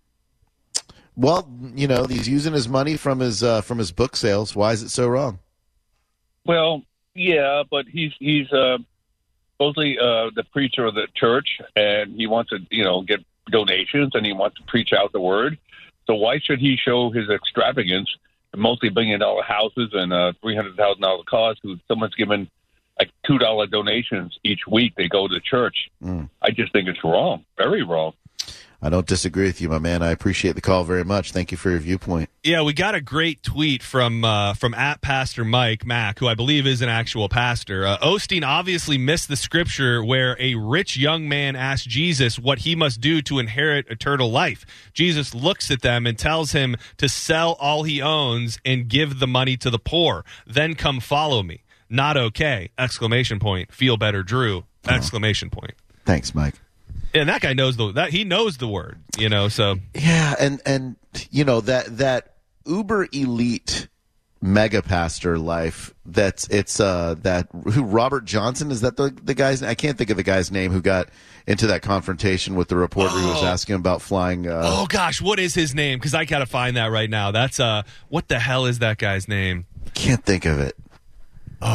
Well, 1.16 1.48
you 1.74 1.88
know, 1.88 2.04
he's 2.04 2.28
using 2.28 2.52
his 2.52 2.68
money 2.68 2.96
from 2.96 3.20
his 3.20 3.42
uh, 3.42 3.62
from 3.62 3.78
his 3.78 3.90
book 3.90 4.16
sales. 4.16 4.54
Why 4.54 4.72
is 4.72 4.82
it 4.82 4.90
so 4.90 5.08
wrong? 5.08 5.38
Well, 6.44 6.82
yeah, 7.14 7.62
but 7.70 7.86
he's 7.86 8.12
he's 8.18 8.52
uh, 8.52 8.78
supposedly 9.56 9.98
uh, 9.98 10.30
the 10.34 10.44
preacher 10.52 10.84
of 10.84 10.94
the 10.94 11.08
church, 11.14 11.60
and 11.74 12.14
he 12.14 12.26
wants 12.26 12.50
to 12.50 12.58
you 12.70 12.84
know 12.84 13.02
get 13.02 13.24
donations, 13.50 14.12
and 14.14 14.26
he 14.26 14.32
wants 14.32 14.56
to 14.56 14.62
preach 14.64 14.92
out 14.92 15.12
the 15.12 15.20
word. 15.20 15.58
So 16.06 16.14
why 16.14 16.38
should 16.38 16.60
he 16.60 16.76
show 16.76 17.10
his 17.10 17.28
extravagance, 17.28 18.08
multi-billion 18.54 19.20
dollar 19.20 19.42
houses 19.42 19.90
and 19.92 20.12
uh, 20.12 20.32
three 20.42 20.56
hundred 20.56 20.76
thousand 20.76 21.02
dollar 21.02 21.24
cars? 21.24 21.58
Who 21.62 21.78
someone's 21.88 22.14
given 22.14 22.48
like 22.98 23.10
two 23.26 23.38
dollar 23.38 23.66
donations 23.66 24.38
each 24.44 24.66
week? 24.66 24.94
They 24.96 25.08
go 25.08 25.26
to 25.28 25.40
church. 25.40 25.90
Mm. 26.02 26.28
I 26.42 26.50
just 26.50 26.72
think 26.72 26.88
it's 26.88 27.02
wrong, 27.02 27.44
very 27.56 27.82
wrong. 27.82 28.12
I 28.86 28.88
don't 28.88 29.04
disagree 29.04 29.46
with 29.46 29.60
you, 29.60 29.68
my 29.68 29.80
man. 29.80 30.00
I 30.00 30.12
appreciate 30.12 30.54
the 30.54 30.60
call 30.60 30.84
very 30.84 31.02
much. 31.02 31.32
Thank 31.32 31.50
you 31.50 31.58
for 31.58 31.70
your 31.70 31.80
viewpoint. 31.80 32.30
Yeah, 32.44 32.62
we 32.62 32.72
got 32.72 32.94
a 32.94 33.00
great 33.00 33.42
tweet 33.42 33.82
from 33.82 34.24
uh, 34.24 34.54
from 34.54 34.74
at 34.74 35.00
Pastor 35.00 35.44
Mike 35.44 35.84
Mack, 35.84 36.20
who 36.20 36.28
I 36.28 36.34
believe 36.34 36.68
is 36.68 36.82
an 36.82 36.88
actual 36.88 37.28
pastor. 37.28 37.84
Uh, 37.84 37.98
Osteen 37.98 38.46
obviously 38.46 38.96
missed 38.96 39.26
the 39.26 39.34
scripture 39.34 40.04
where 40.04 40.36
a 40.38 40.54
rich 40.54 40.96
young 40.96 41.28
man 41.28 41.56
asked 41.56 41.88
Jesus 41.88 42.38
what 42.38 42.60
he 42.60 42.76
must 42.76 43.00
do 43.00 43.20
to 43.22 43.40
inherit 43.40 43.88
eternal 43.88 44.30
life. 44.30 44.64
Jesus 44.92 45.34
looks 45.34 45.68
at 45.72 45.82
them 45.82 46.06
and 46.06 46.16
tells 46.16 46.52
him 46.52 46.76
to 46.98 47.08
sell 47.08 47.54
all 47.54 47.82
he 47.82 48.00
owns 48.00 48.60
and 48.64 48.86
give 48.86 49.18
the 49.18 49.26
money 49.26 49.56
to 49.56 49.68
the 49.68 49.80
poor. 49.80 50.24
Then 50.46 50.76
come 50.76 51.00
follow 51.00 51.42
me. 51.42 51.64
Not 51.90 52.16
okay! 52.16 52.70
Exclamation 52.78 53.40
point. 53.40 53.72
Feel 53.72 53.96
better, 53.96 54.22
Drew! 54.22 54.64
Exclamation 54.86 55.50
point. 55.50 55.74
Thanks, 56.04 56.32
Mike. 56.36 56.54
And 57.20 57.28
that 57.28 57.40
guy 57.40 57.52
knows 57.52 57.76
the 57.76 57.92
that 57.92 58.10
he 58.10 58.24
knows 58.24 58.56
the 58.58 58.68
word, 58.68 58.98
you 59.18 59.28
know. 59.28 59.48
So 59.48 59.76
Yeah, 59.94 60.34
and 60.38 60.60
and 60.66 60.96
you 61.30 61.44
know 61.44 61.60
that 61.62 61.98
that 61.98 62.34
uber 62.66 63.08
elite 63.12 63.88
mega 64.42 64.82
pastor 64.82 65.38
life 65.38 65.94
that's 66.04 66.46
it's 66.48 66.78
uh 66.78 67.14
that 67.22 67.48
who 67.72 67.82
Robert 67.82 68.24
Johnson 68.26 68.70
is 68.70 68.82
that 68.82 68.96
the 68.96 69.10
the 69.22 69.34
guy's 69.34 69.62
I 69.62 69.74
can't 69.74 69.96
think 69.96 70.10
of 70.10 70.16
the 70.18 70.22
guy's 70.22 70.52
name 70.52 70.72
who 70.72 70.82
got 70.82 71.08
into 71.46 71.68
that 71.68 71.80
confrontation 71.82 72.54
with 72.54 72.68
the 72.68 72.76
reporter 72.76 73.10
who 73.14 73.28
was 73.28 73.42
Oh. 73.42 73.46
asking 73.46 73.76
about 73.76 74.02
flying 74.02 74.46
uh 74.46 74.60
Oh 74.64 74.86
gosh, 74.86 75.20
what 75.22 75.38
is 75.38 75.54
his 75.54 75.74
name? 75.74 75.98
Because 75.98 76.14
I 76.14 76.24
gotta 76.26 76.46
find 76.46 76.76
that 76.76 76.86
right 76.92 77.08
now. 77.08 77.30
That's 77.30 77.58
uh, 77.58 77.82
what 78.08 78.28
the 78.28 78.38
hell 78.38 78.66
is 78.66 78.80
that 78.80 78.98
guy's 78.98 79.26
name? 79.26 79.64
can't 79.94 80.22
think 80.22 80.44
of 80.44 80.58
it. 80.60 80.76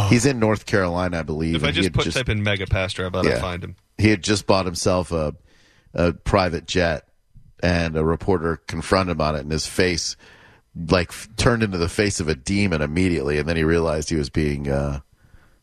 He's 0.09 0.25
in 0.27 0.37
North 0.39 0.65
Carolina, 0.67 1.19
I 1.19 1.23
believe. 1.23 1.55
Oh. 1.55 1.57
If 1.57 1.63
I 1.63 1.71
just 1.71 1.91
put 1.91 2.09
type 2.11 2.29
in 2.29 2.43
mega 2.43 2.67
pastor, 2.67 3.05
I 3.07 3.09
bet 3.09 3.25
Yeah. 3.25 3.31
I'll 3.31 3.39
find 3.41 3.63
him. 3.63 3.75
He 4.01 4.09
had 4.09 4.23
just 4.23 4.45
bought 4.47 4.65
himself 4.65 5.11
a 5.11 5.35
a 5.93 6.13
private 6.13 6.65
jet 6.65 7.07
and 7.61 7.95
a 7.95 8.03
reporter 8.03 8.57
confronted 8.67 9.15
him 9.15 9.21
on 9.21 9.35
it 9.35 9.41
and 9.41 9.51
his 9.51 9.67
face 9.67 10.15
like 10.89 11.09
f- 11.09 11.27
turned 11.37 11.63
into 11.63 11.77
the 11.77 11.89
face 11.89 12.19
of 12.19 12.27
a 12.27 12.35
demon 12.35 12.81
immediately 12.81 13.37
and 13.37 13.47
then 13.47 13.57
he 13.57 13.63
realized 13.63 14.09
he 14.09 14.15
was 14.15 14.29
being 14.29 14.69
uh 14.69 14.99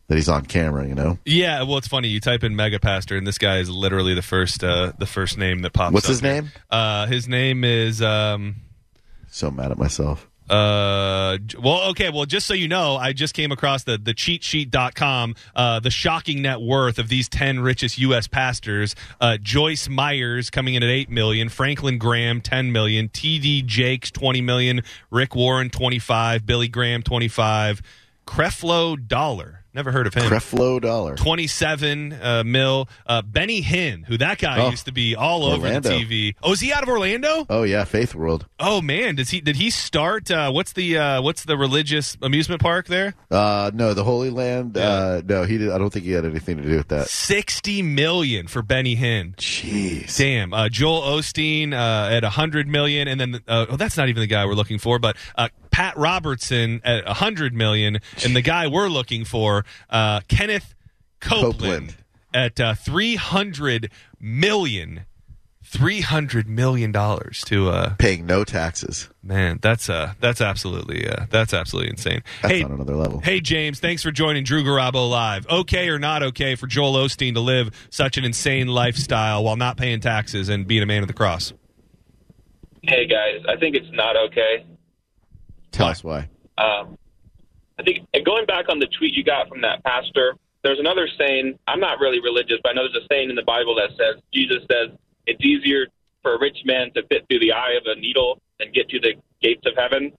that 0.07 0.15
he's 0.15 0.29
on 0.29 0.45
camera 0.45 0.87
you 0.87 0.95
know 0.95 1.19
Yeah, 1.25 1.63
well, 1.65 1.77
it's 1.77 1.89
funny. 1.89 2.09
You 2.09 2.21
type 2.21 2.43
in 2.43 2.57
mega 2.57 2.81
pastor, 2.81 3.17
and 3.19 3.27
this 3.27 3.37
guy 3.37 3.59
is 3.59 3.69
literally 3.69 4.15
the 4.15 4.23
first 4.23 4.65
uh, 4.65 4.93
the 4.99 5.05
first 5.05 5.37
name 5.37 5.61
that 5.63 5.75
pops. 5.75 5.93
What's 5.93 6.07
up 6.07 6.11
his 6.11 6.23
name? 6.23 6.51
Uh, 6.71 7.07
his 7.07 7.29
name 7.29 7.63
is 7.63 8.01
um, 8.01 8.57
so 9.29 9.51
mad 9.51 9.71
at 9.71 9.77
myself 9.77 10.27
Uh, 10.49 11.39
well, 11.59 11.91
okay. 11.91 12.11
Well, 12.11 12.25
just 12.25 12.47
so 12.47 12.55
you 12.55 12.69
know, 12.69 12.97
I 12.97 13.13
just 13.13 13.35
came 13.35 13.53
across 13.53 13.85
the 13.85 13.99
the 13.99 14.15
cheatsheet.com, 14.15 15.35
uh, 15.55 15.81
the 15.81 15.91
shocking 15.91 16.43
net 16.43 16.61
worth 16.61 16.99
of 16.99 17.09
these 17.09 17.29
10 17.29 17.61
richest 17.61 17.99
U.S. 17.99 18.27
pastors. 18.27 18.95
Uh, 19.21 19.37
Joyce 19.37 19.89
Meyer's 19.89 20.51
coming 20.51 20.75
in 20.75 20.83
at 20.83 20.89
8 20.89 21.11
million, 21.11 21.49
Franklin 21.49 21.99
Graham 21.99 22.41
10 22.41 22.73
million, 22.73 23.09
T.D. 23.09 23.63
Jakes 23.63 24.11
20 24.11 24.41
million, 24.41 24.83
Rick 25.11 25.35
Warren 25.35 25.71
25, 25.71 26.47
Billy 26.47 26.69
Graham 26.69 27.03
25, 27.03 27.83
Creflo 28.27 28.97
Dollar. 29.07 29.65
Never 29.79 29.93
heard 29.93 30.09
of 30.09 30.15
him. 30.15 30.25
Creflo 30.25 30.81
Dollar. 30.81 31.15
27 31.15 32.13
uh, 32.13 32.43
mil. 32.45 32.89
Uh, 33.07 33.23
Benny 33.23 33.63
Hinn, 33.63 34.05
who 34.05 34.19
that 34.19 34.39
guy 34.39 34.59
Oh, 34.61 34.71
used 34.71 34.87
to 34.87 34.93
be 34.93 35.15
all 35.15 35.45
Orlando. 35.45 35.89
over 35.89 35.99
the 36.01 36.05
TV. 36.05 36.35
Oh, 36.43 36.51
is 36.51 36.59
he 36.59 36.73
out 36.73 36.83
of 36.83 36.89
Orlando? 36.89 37.47
Oh 37.49 37.63
yeah, 37.63 37.85
Faith 37.85 38.13
World. 38.13 38.47
Oh 38.59 38.83
man, 38.83 39.15
does 39.15 39.31
he 39.31 39.41
did 39.41 39.55
he 39.55 39.71
start? 39.71 40.33
Uh, 40.33 40.51
what's 40.51 40.73
the 40.73 40.99
uh, 40.99 41.23
what's 41.23 41.45
the 41.45 41.57
religious 41.57 42.17
amusement 42.21 42.61
park 42.61 42.89
there? 42.89 43.15
Uh, 43.31 43.71
no, 43.73 43.95
the 43.95 44.03
Holy 44.03 44.31
Land. 44.31 44.77
Uh, 44.77 45.23
no, 45.25 45.45
he. 45.45 45.59
Did, 45.59 45.71
I 45.71 45.79
don't 45.79 45.91
think 45.93 46.05
he 46.07 46.11
had 46.11 46.25
anything 46.25 46.57
to 46.57 46.65
do 46.65 46.77
with 46.77 46.89
that. 46.89 47.07
Sixty 47.09 47.81
million 47.81 48.49
for 48.49 48.63
Benny 48.63 48.97
Hinn. 48.97 49.37
Jeez. 49.37 50.17
Damn. 50.19 50.53
Uh, 50.53 50.69
Joel 50.69 51.03
Osteen 51.03 51.73
uh, 51.73 52.11
at 52.13 52.25
hundred 52.25 52.67
million, 52.67 53.07
and 53.07 53.21
then 53.21 53.41
uh, 53.47 53.67
oh, 53.71 53.77
that's 53.77 53.97
not 53.97 54.09
even 54.09 54.23
the 54.23 54.27
guy 54.27 54.45
we're 54.45 54.55
looking 54.55 54.79
for, 54.81 54.99
but 54.99 55.17
uh, 55.37 55.49
Pat 55.71 55.97
Robertson 55.97 56.81
at 56.85 57.07
hundred 57.07 57.55
million, 57.55 58.01
and 58.25 58.35
the 58.35 58.43
guy 58.43 58.67
we're 58.67 58.89
looking 58.89 59.25
for, 59.25 59.65
uh, 59.91 60.21
Kenneth 60.29 60.75
Copeland, 61.21 61.53
Copeland. 61.59 61.97
at 62.35 62.61
uh, 62.61 62.75
three 62.75 63.17
hundred 63.17 63.91
million. 64.21 65.05
Three 65.71 66.01
hundred 66.01 66.49
million 66.49 66.93
dollars 66.93 67.43
to 67.43 67.69
uh 67.69 67.95
Paying 67.99 68.25
no 68.25 68.43
taxes. 68.43 69.11
man, 69.23 69.59
that's 69.61 69.91
uh 69.91 70.15
that's 70.19 70.41
absolutely 70.41 71.07
uh 71.07 71.27
that's 71.29 71.53
absolutely 71.53 71.91
insane. 71.91 72.23
That's 72.41 72.55
hey, 72.55 72.63
on 72.63 72.73
another 72.73 72.97
level. 72.97 73.21
Hey, 73.21 73.41
James, 73.43 73.79
thanks 73.79 74.03
for 74.03 74.11
joining 74.11 74.45
Drew 74.45 74.65
Garabo 74.65 75.11
Live. 75.11 75.47
Okay 75.47 75.91
or 75.91 75.99
not 75.99 76.23
okay 76.23 76.55
for 76.55 76.67
Joel 76.69 76.95
Osteen 76.95 77.35
to 77.35 77.41
live 77.41 77.87
such 77.91 78.17
an 78.17 78.25
insane 78.25 78.69
lifestyle 78.69 79.45
while 79.45 79.57
not 79.57 79.77
paying 79.77 80.01
taxes 80.01 80.49
and 80.49 80.67
being 80.67 80.83
a 80.83 80.87
man 80.87 81.03
of 81.03 81.07
the 81.09 81.13
cross? 81.13 81.53
Hey 82.83 83.07
guys, 83.07 83.45
I 83.47 83.57
think 83.57 83.77
it's 83.77 83.91
not 83.93 84.17
okay. 84.17 84.65
Tell 85.73 85.89
us 85.89 86.03
why. 86.03 86.29
Um, 86.57 86.99
I 87.79 87.83
think 87.85 88.07
and 88.13 88.25
going 88.25 88.47
back 88.47 88.69
on 88.69 88.79
the 88.79 88.89
tweet 88.99 89.15
you 89.15 89.25
got 89.25 89.49
from 89.49 89.61
that 89.63 89.85
pastor, 89.85 90.35
there's 90.63 90.79
another 90.79 91.09
saying. 91.19 91.59
I'm 91.67 91.81
not 91.81 92.01
really 92.01 92.21
religious, 92.21 92.59
but 92.63 92.71
I 92.71 92.73
know 92.75 92.83
there's 92.83 93.05
a 93.05 93.07
saying 93.11 93.31
in 93.31 93.37
the 93.37 93.45
Bible 93.45 93.75
that 93.77 93.91
says 93.91 94.23
Jesus 94.33 94.59
says 94.71 94.91
it's 95.27 95.45
easier 95.45 95.87
for 96.23 96.35
a 96.35 96.41
rich 96.41 96.59
man 96.65 96.91
to 96.95 97.03
fit 97.07 97.27
through 97.29 97.41
the 97.41 97.53
eye 97.53 97.79
of 97.81 97.85
a 97.87 98.01
needle 98.01 98.41
than 98.59 98.73
get 98.73 98.89
to 98.91 99.01
the 99.01 99.15
gates 99.41 99.65
of 99.67 99.75
heaven. 99.77 100.13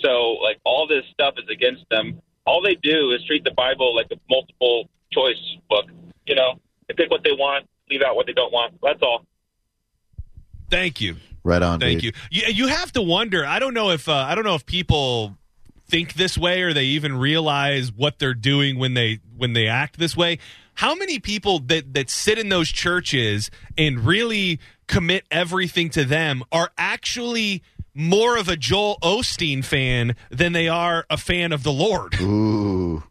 So, 0.00 0.36
like 0.42 0.58
all 0.64 0.86
this 0.86 1.04
stuff 1.12 1.34
is 1.38 1.48
against 1.50 1.84
them. 1.90 2.20
All 2.46 2.62
they 2.62 2.74
do 2.74 3.12
is 3.12 3.24
treat 3.26 3.44
the 3.44 3.52
Bible 3.52 3.94
like 3.94 4.08
a 4.12 4.16
multiple 4.28 4.88
choice 5.12 5.36
book. 5.68 5.86
You 6.26 6.34
know, 6.34 6.60
they 6.88 6.94
pick 6.94 7.10
what 7.10 7.22
they 7.24 7.32
want, 7.32 7.66
leave 7.90 8.02
out 8.02 8.16
what 8.16 8.26
they 8.26 8.32
don't 8.32 8.52
want. 8.52 8.74
That's 8.82 9.02
all. 9.02 9.24
Thank 10.68 11.00
you. 11.00 11.16
Right 11.42 11.62
on. 11.62 11.80
Thank 11.80 12.02
you. 12.02 12.12
you. 12.30 12.42
You 12.48 12.66
have 12.68 12.92
to 12.92 13.02
wonder. 13.02 13.46
I 13.46 13.58
don't 13.58 13.74
know 13.74 13.90
if 13.90 14.08
uh, 14.08 14.14
I 14.14 14.34
don't 14.34 14.44
know 14.44 14.54
if 14.54 14.66
people 14.66 15.36
think 15.88 16.14
this 16.14 16.38
way 16.38 16.62
or 16.62 16.72
they 16.72 16.84
even 16.84 17.18
realize 17.18 17.92
what 17.92 18.18
they're 18.18 18.34
doing 18.34 18.78
when 18.78 18.94
they 18.94 19.20
when 19.36 19.52
they 19.52 19.66
act 19.66 19.98
this 19.98 20.16
way. 20.16 20.38
How 20.74 20.94
many 20.94 21.18
people 21.18 21.58
that 21.60 21.94
that 21.94 22.08
sit 22.08 22.38
in 22.38 22.48
those 22.48 22.68
churches 22.68 23.50
and 23.76 24.00
really 24.00 24.60
commit 24.86 25.24
everything 25.30 25.90
to 25.90 26.04
them 26.04 26.42
are 26.52 26.70
actually 26.78 27.62
more 27.92 28.36
of 28.36 28.48
a 28.48 28.56
Joel 28.56 28.98
Osteen 29.02 29.64
fan 29.64 30.14
than 30.30 30.52
they 30.52 30.68
are 30.68 31.06
a 31.10 31.16
fan 31.16 31.52
of 31.52 31.62
the 31.64 31.72
Lord? 31.72 32.20
Ooh, 32.20 33.02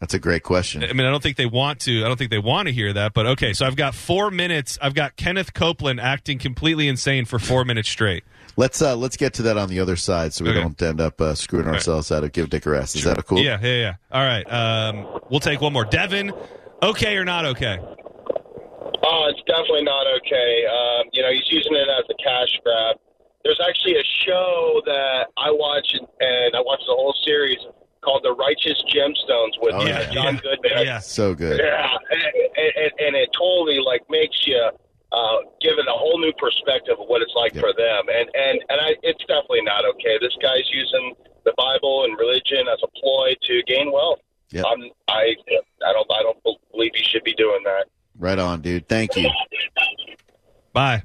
that's 0.00 0.14
a 0.14 0.18
great 0.18 0.42
question. 0.42 0.82
I 0.82 0.92
mean, 0.92 1.06
I 1.06 1.10
don't 1.10 1.22
think 1.22 1.36
they 1.36 1.46
want 1.46 1.80
to. 1.80 2.04
I 2.04 2.08
don't 2.08 2.16
think 2.16 2.30
they 2.30 2.38
want 2.38 2.68
to 2.68 2.72
hear 2.74 2.92
that. 2.94 3.12
But 3.12 3.26
okay, 3.26 3.52
so 3.52 3.66
I've 3.66 3.76
got 3.76 3.94
four 3.94 4.30
minutes. 4.30 4.78
I've 4.80 4.94
got 4.94 5.16
Kenneth 5.16 5.52
Copeland 5.54 6.00
acting 6.00 6.38
completely 6.38 6.88
insane 6.88 7.26
for 7.26 7.38
four 7.38 7.64
minutes 7.64 7.88
straight. 7.90 8.24
Let's 8.56 8.82
uh, 8.82 8.96
let's 8.96 9.16
get 9.16 9.34
to 9.34 9.42
that 9.42 9.56
on 9.56 9.68
the 9.68 9.80
other 9.80 9.96
side, 9.96 10.32
so 10.32 10.44
we 10.44 10.50
Okay. 10.50 10.60
don't 10.60 10.82
end 10.82 11.00
up 11.00 11.20
uh, 11.20 11.34
screwing 11.34 11.68
ourselves 11.68 12.10
out 12.10 12.24
of 12.24 12.32
give 12.32 12.50
Dick 12.50 12.66
a 12.66 12.70
rest. 12.70 12.96
Is 12.96 13.04
that 13.04 13.18
a 13.18 13.22
cool? 13.22 13.38
Yeah, 13.40 13.58
yeah, 13.62 13.76
yeah. 13.76 13.94
All 14.10 14.24
right. 14.24 14.44
Um, 14.50 15.20
we'll 15.30 15.40
take 15.40 15.60
one 15.60 15.72
more. 15.72 15.84
Devin, 15.84 16.32
okay 16.82 17.16
or 17.16 17.24
not 17.24 17.44
okay? 17.46 17.78
Oh, 19.02 19.26
it's 19.32 19.40
definitely 19.46 19.84
not 19.84 20.06
okay. 20.18 20.64
Um, 20.66 21.08
you 21.12 21.22
know, 21.22 21.30
he's 21.32 21.48
using 21.50 21.74
it 21.74 21.88
as 21.88 22.04
a 22.10 22.16
cash 22.22 22.52
grab. 22.64 22.96
There's 23.44 23.60
actually 23.66 23.94
a 23.96 24.04
show 24.26 24.82
that 24.84 25.28
I 25.38 25.50
watch, 25.50 25.88
and, 25.94 26.06
and 26.20 26.54
I 26.56 26.60
watched 26.60 26.84
the 26.86 26.92
whole 26.92 27.14
series 27.24 27.58
called 28.02 28.22
The 28.24 28.32
Righteous 28.32 28.82
Gemstones 28.92 29.52
with 29.60 29.74
Oh, 29.74 29.80
uh, 29.80 29.84
yeah. 29.84 30.10
John 30.10 30.34
yeah. 30.34 30.40
Goodman. 30.40 30.84
Yeah. 30.86 30.98
So 31.00 31.34
good. 31.34 31.60
Yeah, 31.62 31.88
and, 32.10 32.72
and, 32.76 32.92
and 32.98 33.16
it 33.16 33.28
totally 33.36 33.78
like 33.80 34.02
makes 34.08 34.46
you 34.46 34.56
uh, 35.12 35.36
give 35.60 35.78
it 35.78 35.86
a 35.88 35.92
whole 35.92 36.18
new 36.18 36.32
perspective 36.38 36.96
of 36.98 37.06
what 37.08 37.20
it's 37.22 37.32
like 37.34 37.54
Yep. 37.54 37.60
for 37.62 37.72
them, 37.76 38.02
and 38.08 38.28
and 38.34 38.60
and 38.68 38.80
I, 38.80 38.94
it's 39.02 39.20
definitely 39.26 39.62
not 39.62 39.84
okay. 39.94 40.18
This 40.20 40.36
guy's 40.42 40.68
using 40.72 41.14
the 41.44 41.52
Bible 41.56 42.04
and 42.04 42.16
religion 42.18 42.66
as 42.72 42.78
a 42.82 42.88
ploy 43.00 43.34
to 43.42 43.62
gain 43.66 43.90
wealth. 43.92 44.20
Yep. 44.50 44.64
I'm, 44.66 44.82
I 45.08 45.34
I 45.86 45.92
don't 45.92 46.10
I 46.12 46.22
don't 46.22 46.38
believe 46.72 46.92
he 46.94 47.02
should 47.04 47.24
be 47.24 47.34
doing 47.34 47.60
that. 47.64 47.86
Right 48.18 48.38
on, 48.38 48.60
dude. 48.60 48.88
Thank 48.88 49.16
you. 49.16 49.28
Bye. 50.72 51.02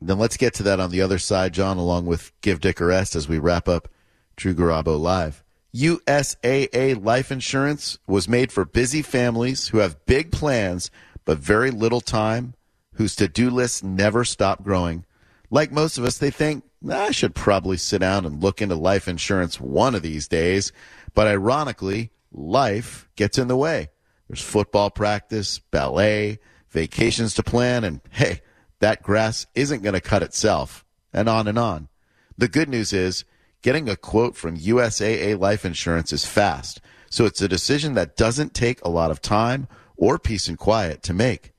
Then 0.00 0.18
let's 0.18 0.36
get 0.36 0.52
to 0.54 0.62
that 0.64 0.78
on 0.80 0.90
the 0.90 1.00
other 1.00 1.18
side, 1.18 1.54
John, 1.54 1.78
along 1.78 2.04
with 2.06 2.32
Give 2.42 2.60
Dick 2.60 2.80
a 2.80 2.84
Rest 2.84 3.16
as 3.16 3.28
we 3.28 3.38
wrap 3.38 3.66
up 3.68 3.88
Drew 4.36 4.54
Garabo 4.54 4.98
Live. 5.00 5.42
USAA 5.76 7.04
life 7.04 7.30
insurance 7.30 7.98
was 8.06 8.28
made 8.28 8.50
for 8.50 8.64
busy 8.64 9.02
families 9.02 9.68
who 9.68 9.78
have 9.78 10.04
big 10.06 10.32
plans 10.32 10.90
but 11.26 11.38
very 11.38 11.70
little 11.70 12.00
time, 12.00 12.54
whose 12.94 13.14
to 13.16 13.28
do 13.28 13.50
lists 13.50 13.82
never 13.82 14.24
stop 14.24 14.62
growing. 14.62 15.04
Like 15.50 15.70
most 15.70 15.98
of 15.98 16.04
us, 16.04 16.18
they 16.18 16.30
think, 16.30 16.64
I 16.88 17.10
should 17.10 17.34
probably 17.34 17.76
sit 17.76 17.98
down 17.98 18.24
and 18.24 18.42
look 18.42 18.62
into 18.62 18.74
life 18.74 19.06
insurance 19.06 19.60
one 19.60 19.94
of 19.94 20.02
these 20.02 20.28
days. 20.28 20.72
But 21.14 21.26
ironically, 21.26 22.10
life 22.32 23.08
gets 23.16 23.38
in 23.38 23.48
the 23.48 23.56
way. 23.56 23.90
There's 24.28 24.42
football 24.42 24.90
practice, 24.90 25.58
ballet, 25.58 26.38
vacations 26.70 27.34
to 27.34 27.42
plan, 27.42 27.84
and 27.84 28.00
hey, 28.10 28.40
that 28.80 29.02
grass 29.02 29.46
isn't 29.54 29.82
going 29.82 29.94
to 29.94 30.00
cut 30.00 30.22
itself, 30.22 30.84
and 31.12 31.28
on 31.28 31.48
and 31.48 31.58
on. 31.58 31.88
The 32.38 32.48
good 32.48 32.68
news 32.68 32.92
is 32.92 33.24
getting 33.62 33.88
a 33.88 33.96
quote 33.96 34.36
from 34.36 34.56
USAA 34.56 35.38
Life 35.38 35.64
Insurance 35.64 36.12
is 36.12 36.24
fast, 36.24 36.80
so 37.10 37.24
it's 37.24 37.42
a 37.42 37.48
decision 37.48 37.94
that 37.94 38.16
doesn't 38.16 38.54
take 38.54 38.84
a 38.84 38.90
lot 38.90 39.10
of 39.10 39.22
time 39.22 39.68
or 39.96 40.18
peace 40.18 40.48
and 40.48 40.58
quiet 40.58 41.02
to 41.04 41.14
make. 41.14 41.52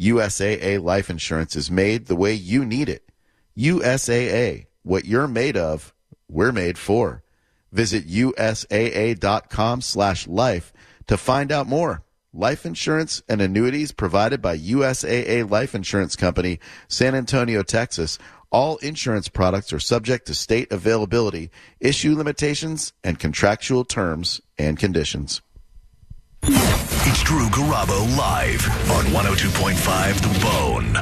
USAA 0.00 0.82
Life 0.82 1.10
Insurance 1.10 1.54
is 1.54 1.70
made 1.70 2.06
the 2.06 2.16
way 2.16 2.32
you 2.32 2.64
need 2.64 2.88
it. 2.88 3.08
USAA, 3.56 4.66
what 4.82 5.04
you're 5.04 5.28
made 5.28 5.56
of, 5.56 5.94
we're 6.28 6.52
made 6.52 6.78
for. 6.78 7.22
Visit 7.70 8.06
usaa.com 8.06 9.80
slash 9.80 10.26
life 10.26 10.72
to 11.06 11.16
find 11.16 11.52
out 11.52 11.66
more. 11.66 12.04
Life 12.34 12.64
insurance 12.64 13.22
and 13.28 13.42
annuities 13.42 13.92
provided 13.92 14.40
by 14.40 14.56
USAA 14.56 15.50
Life 15.50 15.74
Insurance 15.74 16.16
Company, 16.16 16.60
San 16.88 17.14
Antonio, 17.14 17.62
Texas. 17.62 18.18
All 18.52 18.76
insurance 18.76 19.28
products 19.28 19.72
are 19.72 19.80
subject 19.80 20.26
to 20.26 20.34
state 20.34 20.70
availability, 20.70 21.50
issue 21.80 22.14
limitations, 22.14 22.92
and 23.02 23.18
contractual 23.18 23.86
terms 23.86 24.42
and 24.58 24.78
conditions. 24.78 25.40
It's 26.44 27.22
Drew 27.22 27.48
Garabo 27.48 28.16
live 28.18 28.62
on 28.90 29.04
102.5 29.06 30.20
The 30.20 30.40
Bone. 30.40 30.90